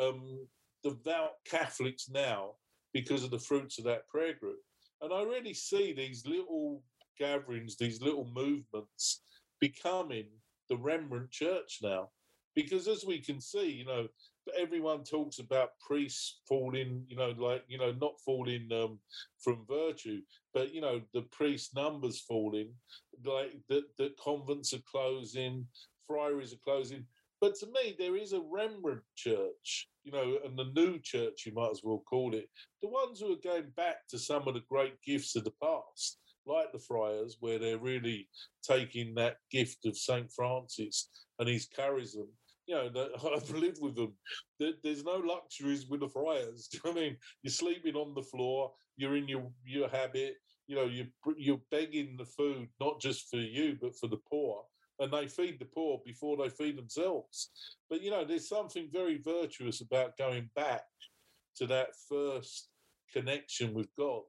[0.00, 0.46] um,
[0.82, 2.52] devout Catholics now
[2.92, 4.58] because of the fruits of that prayer group.
[5.00, 6.82] And I really see these little
[7.18, 9.22] gatherings, these little movements
[9.60, 10.26] becoming
[10.68, 12.08] the remnant church now.
[12.54, 14.08] Because as we can see, you know,
[14.58, 18.98] everyone talks about priests falling, you know, like, you know, not falling um,
[19.42, 20.20] from virtue,
[20.54, 22.70] but, you know, the priest numbers falling,
[23.24, 25.66] like the, the convents are closing,
[26.06, 27.04] friaries are closing.
[27.40, 31.52] But to me, there is a remnant church, you know, and the new church, you
[31.52, 32.48] might as well call it,
[32.82, 36.18] the ones who are going back to some of the great gifts of the past,
[36.46, 38.28] like the friars, where they're really
[38.62, 40.32] taking that gift of St.
[40.32, 42.26] Francis and his charism.
[42.66, 44.14] You know, I've lived with them.
[44.58, 46.68] There's no luxuries with the friars.
[46.72, 47.16] Do you know I mean?
[47.42, 50.34] You're sleeping on the floor, you're in your, your habit,
[50.66, 51.06] you know, you're,
[51.36, 54.64] you're begging the food, not just for you, but for the poor
[54.98, 57.50] and they feed the poor before they feed themselves.
[57.90, 60.84] But you know, there's something very virtuous about going back
[61.56, 62.70] to that first
[63.12, 64.22] connection with God.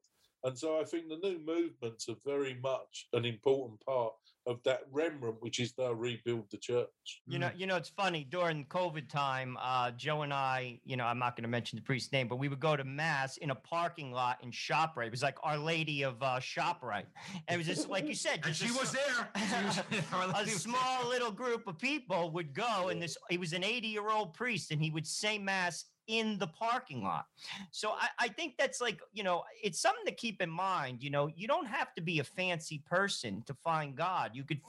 [0.43, 4.13] And so I think the new movements are very much an important part
[4.48, 6.88] of that remnant, which is they'll rebuild the church.
[7.28, 9.58] You know, you know, it's funny during COVID time.
[9.62, 12.38] Uh, Joe and I, you know, I'm not going to mention the priest's name, but
[12.38, 15.08] we would go to mass in a parking lot in Shoprite.
[15.08, 17.06] It was like Our Lady of uh, Shoprite,
[17.48, 19.30] and it was just like you said, And just she a was there.
[19.38, 23.52] She was- Our a small little group of people would go, and this he was
[23.54, 27.26] an 80 year old priest, and he would say mass in the parking lot.
[27.72, 31.03] So I, I think that's like, you know, it's something to keep in mind.
[31.03, 34.32] You know, you don't have to be a fancy person to find God.
[34.34, 34.62] You could,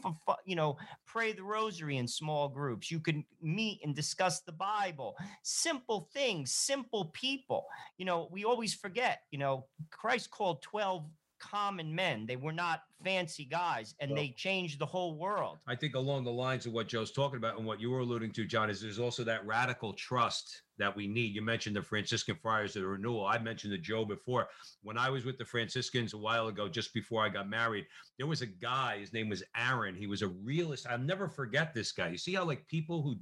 [0.45, 0.77] you know,
[1.07, 2.91] pray the rosary in small groups.
[2.91, 5.17] You could meet and discuss the Bible.
[5.43, 7.67] Simple things, simple people.
[7.97, 11.05] You know, we always forget, you know, Christ called 12
[11.39, 12.27] common men.
[12.27, 14.17] They were not fancy guys and No.
[14.17, 15.59] they changed the whole world.
[15.67, 18.33] I think along the lines of what Joe's talking about and what you were alluding
[18.33, 21.35] to, John, is there's also that radical trust that we need.
[21.35, 23.27] You mentioned the Franciscan friars of the renewal.
[23.27, 24.49] I mentioned the Joe before.
[24.83, 27.87] When I was with the Franciscans a while ago, just before I got married,
[28.17, 29.95] there was a guy, his name was Aaron.
[29.95, 30.87] He was a realist.
[30.89, 32.09] I'll never forget this guy.
[32.09, 33.17] You see how like people who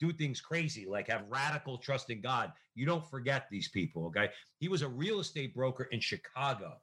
[0.00, 4.06] do things crazy, like have radical trust in God, you don't forget these people.
[4.06, 4.30] Okay.
[4.58, 6.80] He was a real estate broker in Chicago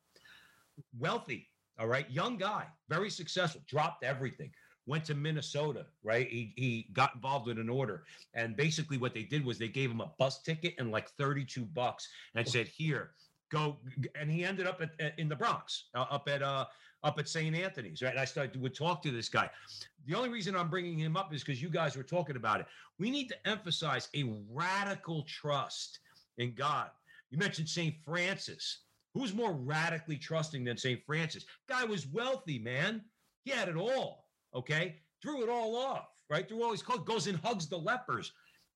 [0.97, 1.47] wealthy,
[1.79, 4.51] all right, young guy, very successful, dropped everything,
[4.85, 6.27] went to Minnesota, right?
[6.29, 8.03] He, he got involved with an order.
[8.33, 11.63] And basically, what they did was they gave him a bus ticket and like 32
[11.65, 13.11] bucks and said, Here,
[13.51, 13.77] go.
[14.19, 16.65] And he ended up at, at- in the Bronx, uh, up at, uh,
[17.03, 17.55] up at St.
[17.55, 18.11] Anthony's, right?
[18.11, 19.49] And I started would talk to this guy.
[20.05, 22.65] The only reason I'm bringing him up is because you guys were talking about it.
[22.97, 25.99] We need to emphasize a radical trust
[26.39, 26.89] in God.
[27.29, 27.95] You mentioned St.
[28.03, 28.79] Francis.
[29.13, 31.01] Who's more radically trusting than St.
[31.05, 31.45] Francis?
[31.67, 33.01] Guy was wealthy, man.
[33.43, 34.25] He had it all.
[34.55, 34.97] Okay.
[35.21, 36.47] Threw it all off, right?
[36.47, 38.31] Threw all his clothes, goes and hugs the lepers.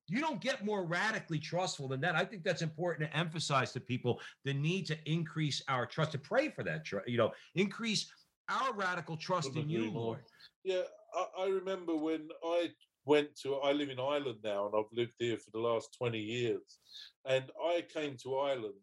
[0.08, 2.14] You don't get more radically trustful than that.
[2.14, 6.18] I think that's important to emphasize to people the need to increase our trust, to
[6.18, 8.10] pray for that, tr- you know, increase
[8.50, 9.90] our radical trust in you.
[9.90, 10.18] Lord.
[10.62, 10.82] Yeah,
[11.14, 12.70] I, I remember when I
[13.06, 13.54] went to.
[13.56, 16.78] I live in Ireland now, and I've lived here for the last twenty years.
[17.24, 18.74] And I came to Ireland,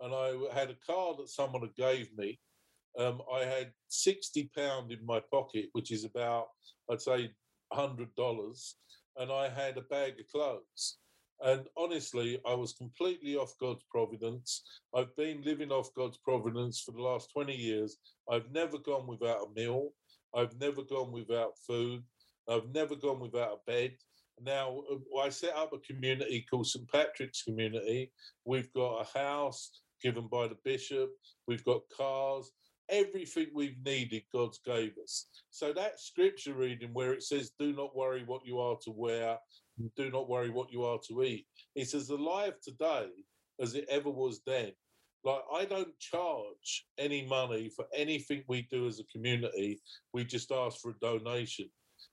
[0.00, 2.38] and I had a car that someone had gave me.
[2.98, 6.48] Um, I had sixty pound in my pocket, which is about
[6.90, 7.30] I'd say
[7.72, 8.76] hundred dollars,
[9.16, 10.98] and I had a bag of clothes.
[11.44, 14.62] And honestly, I was completely off God's providence.
[14.94, 17.98] I've been living off God's providence for the last 20 years.
[18.30, 19.90] I've never gone without a meal.
[20.34, 22.02] I've never gone without food.
[22.48, 23.96] I've never gone without a bed.
[24.40, 26.90] Now, uh, I set up a community called St.
[26.90, 28.12] Patrick's Community.
[28.44, 31.10] We've got a house given by the bishop,
[31.46, 32.50] we've got cars,
[32.88, 35.26] everything we've needed, God's gave us.
[35.50, 39.38] So, that scripture reading where it says, Do not worry what you are to wear,
[39.96, 43.08] do not worry what you are to eat, it's as alive today
[43.60, 44.72] as it ever was then.
[45.24, 49.80] Like, I don't charge any money for anything we do as a community.
[50.12, 51.68] We just ask for a donation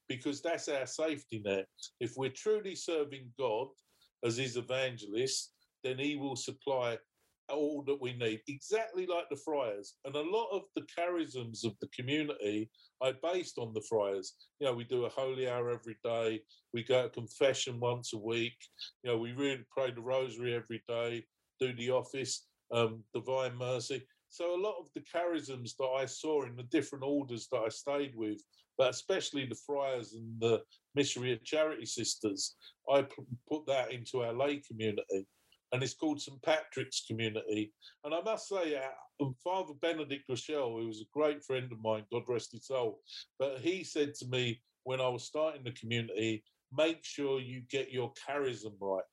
[0.09, 1.67] because that's our safety net.
[1.99, 3.67] If we're truly serving God
[4.23, 5.51] as his evangelist,
[5.83, 6.97] then he will supply
[7.49, 9.95] all that we need, exactly like the friars.
[10.05, 12.69] And a lot of the charisms of the community
[13.01, 14.33] are based on the friars.
[14.59, 16.41] You know, we do a holy hour every day,
[16.73, 18.57] we go to confession once a week,
[19.03, 21.25] you know, we really pray the rosary every day,
[21.59, 24.03] do the office, um, divine mercy.
[24.29, 27.69] So a lot of the charisms that I saw in the different orders that I
[27.69, 28.41] stayed with,
[28.77, 30.61] but especially the friars and the
[30.95, 32.55] missionary charity sisters,
[32.91, 33.05] I
[33.47, 35.27] put that into our lay community.
[35.73, 36.39] And it's called St.
[36.43, 37.73] Patrick's Community.
[38.03, 41.81] And I must say, uh, um, Father Benedict Groeschel, who was a great friend of
[41.81, 43.01] mine, God rest his soul,
[43.39, 47.91] but he said to me when I was starting the community, make sure you get
[47.91, 49.03] your charism right.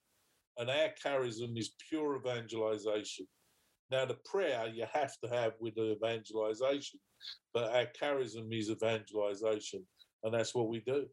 [0.59, 3.27] And our charism is pure evangelization.
[3.91, 7.01] Now, the prayer you have to have with the evangelization,
[7.55, 9.85] but our charism is evangelization,
[10.23, 11.07] and that's what we do.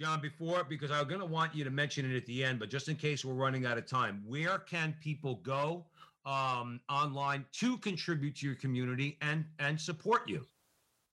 [0.00, 2.68] John, before, because I'm going to want you to mention it at the end, but
[2.70, 5.86] just in case we're running out of time, where can people go
[6.24, 10.44] um, online to contribute to your community and and support you?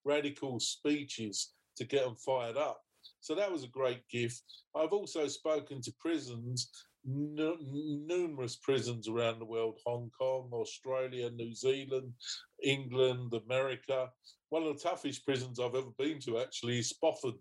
[0.05, 2.80] radical speeches to get them fired up.
[3.20, 4.42] So that was a great gift.
[4.76, 6.70] I've also spoken to prisons,
[7.07, 12.12] n- numerous prisons around the world Hong Kong, Australia, New Zealand,
[12.62, 14.11] England, America.
[14.50, 17.34] One of the toughest prisons I've ever been to actually is Spofford,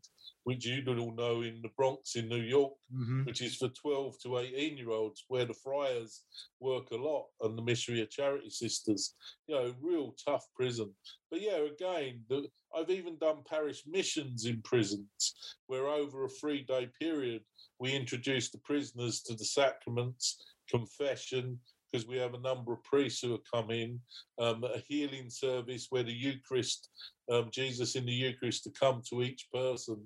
[0.44, 3.26] which you all know in the Bronx in New York, mm-hmm.
[3.26, 6.24] which is for 12 to 18 year olds, where the friars
[6.60, 9.16] work a lot and the Mystery of Charity Sisters.
[9.48, 10.94] You know, real tough prison.
[11.30, 16.64] But yeah, again, the, I've even done parish missions in prisons where over a three
[16.64, 17.44] day period
[17.80, 21.60] we introduce the prisoners to the sacraments, confession,
[21.92, 24.00] because we have a number of priests who have come in,
[24.40, 26.90] um, a healing service where the Eucharist,
[27.32, 29.98] um, Jesus in the Eucharist, to come to each person,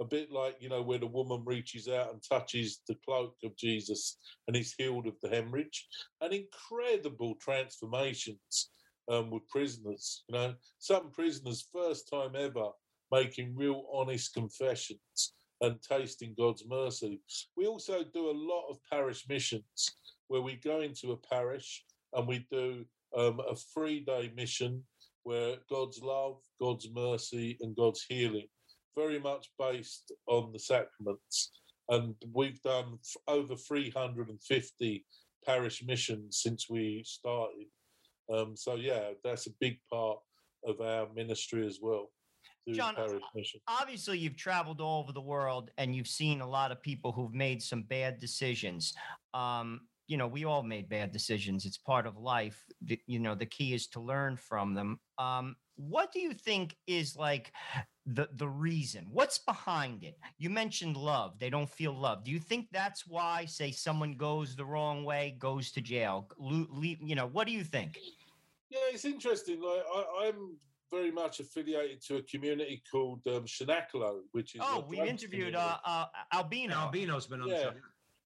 [0.00, 3.56] a bit like, you know, where the woman reaches out and touches the cloak of
[3.56, 5.86] Jesus and he's healed of the hemorrhage,
[6.20, 8.70] and incredible transformations
[9.10, 10.24] um, with prisoners.
[10.28, 12.68] You know, some prisoners, first time ever,
[13.10, 17.20] making real honest confessions and tasting God's mercy.
[17.56, 19.96] We also do a lot of parish missions
[20.28, 22.84] where we go into a parish and we do
[23.16, 24.82] um, a three day mission
[25.24, 28.48] where God's love, God's mercy, and God's healing,
[28.96, 31.52] very much based on the sacraments.
[31.88, 35.04] And we've done f- over 350
[35.44, 37.66] parish missions since we started.
[38.32, 40.18] Um, so, yeah, that's a big part
[40.66, 42.10] of our ministry as well.
[42.70, 42.94] John.
[43.66, 47.34] Obviously, you've traveled all over the world and you've seen a lot of people who've
[47.34, 48.94] made some bad decisions.
[49.34, 51.64] Um, you know, we all made bad decisions.
[51.64, 52.64] It's part of life.
[52.82, 55.00] The, you know, the key is to learn from them.
[55.18, 57.52] Um, what do you think is like
[58.04, 59.06] the the reason?
[59.10, 60.18] What's behind it?
[60.38, 61.38] You mentioned love.
[61.38, 62.24] They don't feel love.
[62.24, 66.28] Do you think that's why, say, someone goes the wrong way, goes to jail?
[66.40, 67.98] You know, what do you think?
[68.70, 69.60] Yeah, it's interesting.
[69.62, 70.56] Like I, I'm
[70.90, 75.56] very much affiliated to a community called um, Cenacolo, which is Oh, we interviewed community.
[75.56, 76.74] uh, uh, Albino.
[76.74, 77.72] Albino's been on the show.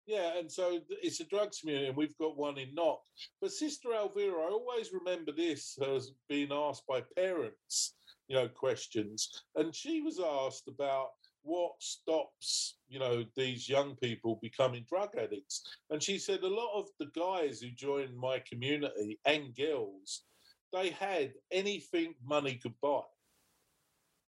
[0.07, 3.01] Yeah, and so it's a drugs community, and we've got one in Knock.
[3.41, 7.95] But Sister Elvira, I always remember this as being asked by parents,
[8.29, 11.09] you know, questions, and she was asked about
[11.43, 16.79] what stops, you know, these young people becoming drug addicts, and she said a lot
[16.79, 20.25] of the guys who joined my community and girls,
[20.73, 23.03] they had anything money could buy,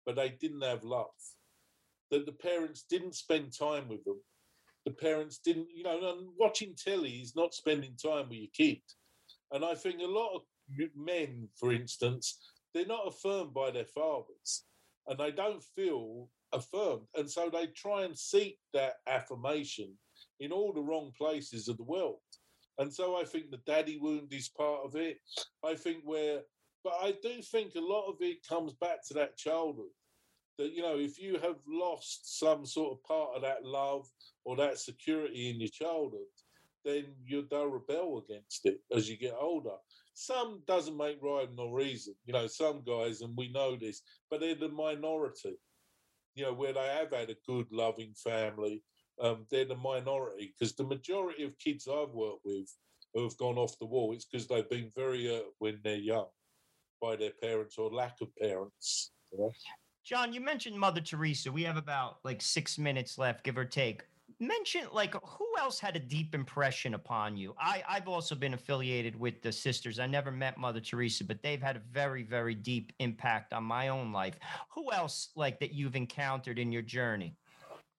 [0.05, 1.07] but they didn't have love.
[2.11, 4.19] That the parents didn't spend time with them
[4.85, 8.81] the parents didn't, you know, and watching telly is not spending time with your kid.
[9.51, 10.41] And I think a lot of
[10.95, 12.39] men, for instance,
[12.73, 14.65] they're not affirmed by their fathers
[15.07, 17.07] and they don't feel affirmed.
[17.15, 19.97] And so they try and seek that affirmation
[20.39, 22.19] in all the wrong places of the world.
[22.79, 25.17] And so I think the daddy wound is part of it.
[25.63, 26.41] I think where,
[26.83, 29.93] but I do think a lot of it comes back to that childhood.
[30.57, 34.07] That, you know, if you have lost some sort of part of that love
[34.45, 36.21] or that security in your childhood,
[36.85, 39.75] then you they'll rebel against it as you get older.
[40.13, 42.13] Some doesn't make rhyme nor reason.
[42.25, 45.57] You know, some guys, and we know this, but they're the minority.
[46.35, 48.83] You know, where they have had a good, loving family,
[49.21, 52.67] um, they're the minority because the majority of kids I've worked with
[53.13, 56.27] who have gone off the wall, it's because they've been very hurt when they're young
[57.01, 59.11] by their parents or lack of parents.
[59.31, 59.51] You know?
[60.03, 61.49] John, you mentioned Mother Teresa.
[61.49, 64.03] We have about like six minutes left, give or take.
[64.39, 67.55] Mention like who else had a deep impression upon you?
[67.57, 69.99] I, I've also been affiliated with the sisters.
[69.99, 73.87] I never met Mother Teresa, but they've had a very, very deep impact on my
[73.87, 74.37] own life.
[74.71, 77.37] Who else like that you've encountered in your journey?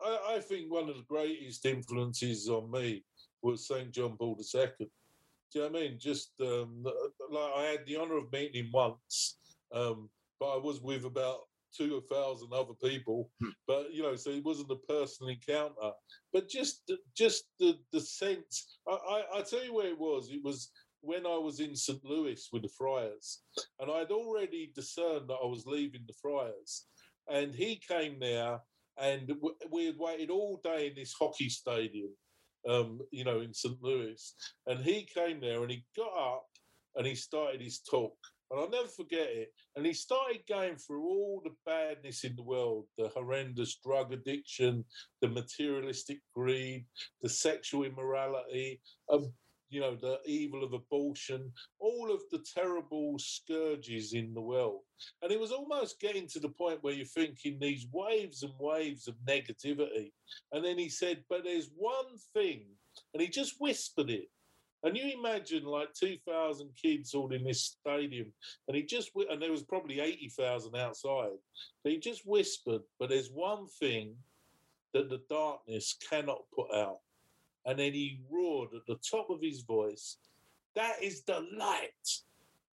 [0.04, 3.02] I, I think one of the greatest influences on me
[3.40, 3.90] was St.
[3.92, 4.66] John Paul II.
[4.78, 4.86] Do
[5.54, 5.98] you know what I mean?
[5.98, 6.84] Just um,
[7.30, 9.38] like I had the honour of meeting him once,
[9.72, 11.38] um, but I was with about
[11.76, 13.50] two thousand other people, Hmm.
[13.66, 15.92] but you know, so it wasn't a personal encounter.
[16.32, 18.78] But just the- just the the sense.
[18.88, 20.30] I, I I tell you where it was.
[20.30, 20.70] It was
[21.00, 22.02] when I was in St.
[22.04, 23.42] Louis with the Friars,
[23.78, 26.86] and I'd already discerned that I was leaving the Friars,
[27.28, 28.60] and he came there,
[28.96, 29.32] and
[29.70, 32.10] we had waited all day in this hockey stadium,
[32.66, 33.76] um, you know, in St.
[33.82, 34.34] Louis,
[34.66, 36.46] and he came there and he got up
[36.96, 38.16] and he started his talk,
[38.54, 39.52] and I'll never forget it.
[39.74, 44.84] And he started going through all the badness in the world, the horrendous drug addiction,
[45.20, 46.86] the materialistic greed,
[47.20, 48.80] the sexual immorality,
[49.10, 49.32] um,
[49.70, 51.50] you know, the evil of abortion,
[51.80, 54.82] all of the terrible scourges in the world.
[55.20, 59.08] And it was almost getting to the point where you're thinking these waves and waves
[59.08, 60.12] of negativity.
[60.52, 62.66] And then he said, But there's one thing,
[63.12, 64.28] and he just whispered it.
[64.84, 68.30] And you imagine like 2,000 kids all in this stadium,
[68.68, 71.38] and he just, and there was probably 80,000 outside.
[71.84, 74.14] He just whispered, But there's one thing
[74.92, 76.98] that the darkness cannot put out.
[77.64, 80.18] And then he roared at the top of his voice,
[80.74, 82.08] That is the light,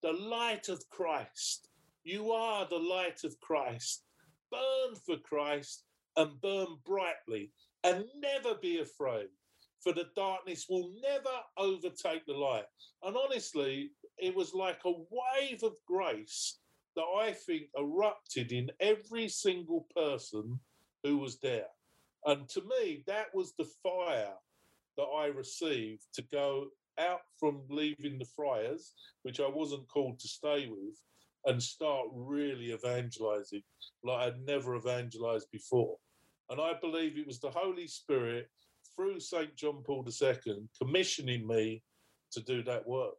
[0.04, 1.70] the light of Christ.
[2.04, 4.04] You are the light of Christ.
[4.52, 5.86] Burn for Christ
[6.18, 7.52] and burn brightly
[7.86, 9.30] and never be afraid,
[9.84, 12.66] for the darkness will never overtake the light.
[13.04, 16.60] And honestly, it was like a wave of grace
[16.96, 20.60] that I think erupted in every single person
[21.04, 21.68] who was there.
[22.26, 24.34] And to me, that was the fire
[24.98, 26.68] that I received to go
[27.00, 31.00] out from leaving the friars, which I wasn't called to stay with,
[31.46, 33.64] and start really evangelizing
[34.04, 35.98] like I'd never evangelized before.
[36.50, 38.50] And I believe it was the Holy Spirit
[38.96, 39.56] through St.
[39.56, 41.84] John Paul II commissioning me
[42.32, 43.16] to do that work.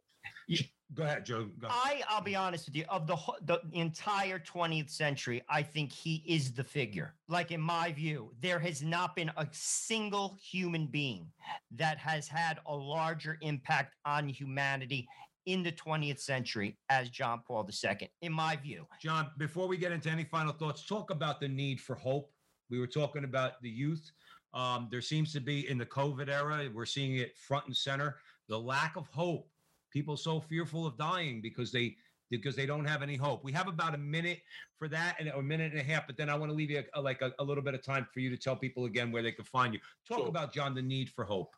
[0.93, 1.49] Go ahead, Joe.
[1.59, 1.81] Go ahead.
[1.83, 6.23] I, I'll be honest with you, of the, the entire 20th century, I think he
[6.27, 7.15] is the figure.
[7.27, 11.27] Like in my view, there has not been a single human being
[11.71, 15.07] that has had a larger impact on humanity
[15.45, 18.85] in the 20th century as John Paul II, in my view.
[19.01, 22.31] John, before we get into any final thoughts, talk about the need for hope.
[22.69, 24.11] We were talking about the youth.
[24.53, 28.17] Um, there seems to be in the COVID era, we're seeing it front and center.
[28.49, 29.49] The lack of hope.
[29.91, 31.95] People so fearful of dying because they
[32.31, 33.43] because they don't have any hope.
[33.43, 34.39] We have about a minute
[34.79, 36.83] for that and a minute and a half, but then I want to leave you
[36.95, 39.21] a, like a, a little bit of time for you to tell people again where
[39.21, 39.79] they can find you.
[40.07, 40.27] Talk Sure.
[40.29, 41.53] about John the need for hope.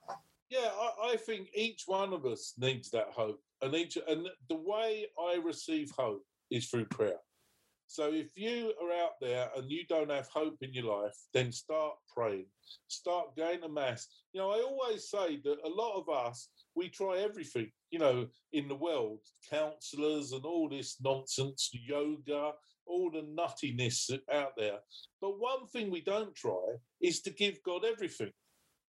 [0.49, 4.55] Yeah, I, I think each one of us needs that hope, and each and the
[4.55, 7.19] way I receive hope is through prayer.
[7.87, 11.51] So if you are out there and you don't have hope in your life, then
[11.51, 12.47] start praying,
[12.87, 14.07] start going to mass.
[14.33, 17.71] You know, I always say that a lot of us we try everything.
[17.91, 19.19] You know, in the world,
[19.49, 22.53] counselors and all this nonsense, yoga,
[22.85, 24.79] all the nuttiness out there.
[25.21, 28.31] But one thing we don't try is to give God everything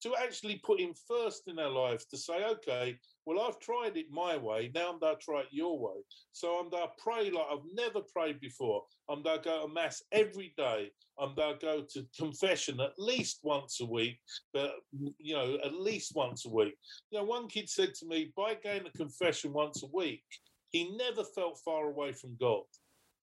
[0.03, 4.07] to actually put him first in our lives to say, okay, well, I've tried it
[4.11, 4.71] my way.
[4.75, 6.01] Now I'm going to try it your way.
[6.33, 8.83] So I'm going to pray like I've never prayed before.
[9.09, 10.91] I'm going to go to mass every day.
[11.19, 14.19] I'm going to go to confession at least once a week,
[14.53, 14.73] but,
[15.19, 16.77] you know, at least once a week.
[17.11, 20.25] You know, one kid said to me, by going to confession once a week,
[20.71, 22.65] he never felt far away from God.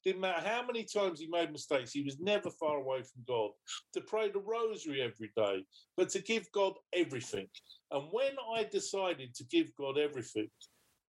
[0.05, 3.51] Didn't matter how many times he made mistakes, he was never far away from God.
[3.93, 5.65] To pray the rosary every day,
[5.97, 7.47] but to give God everything.
[7.91, 10.49] And when I decided to give God everything,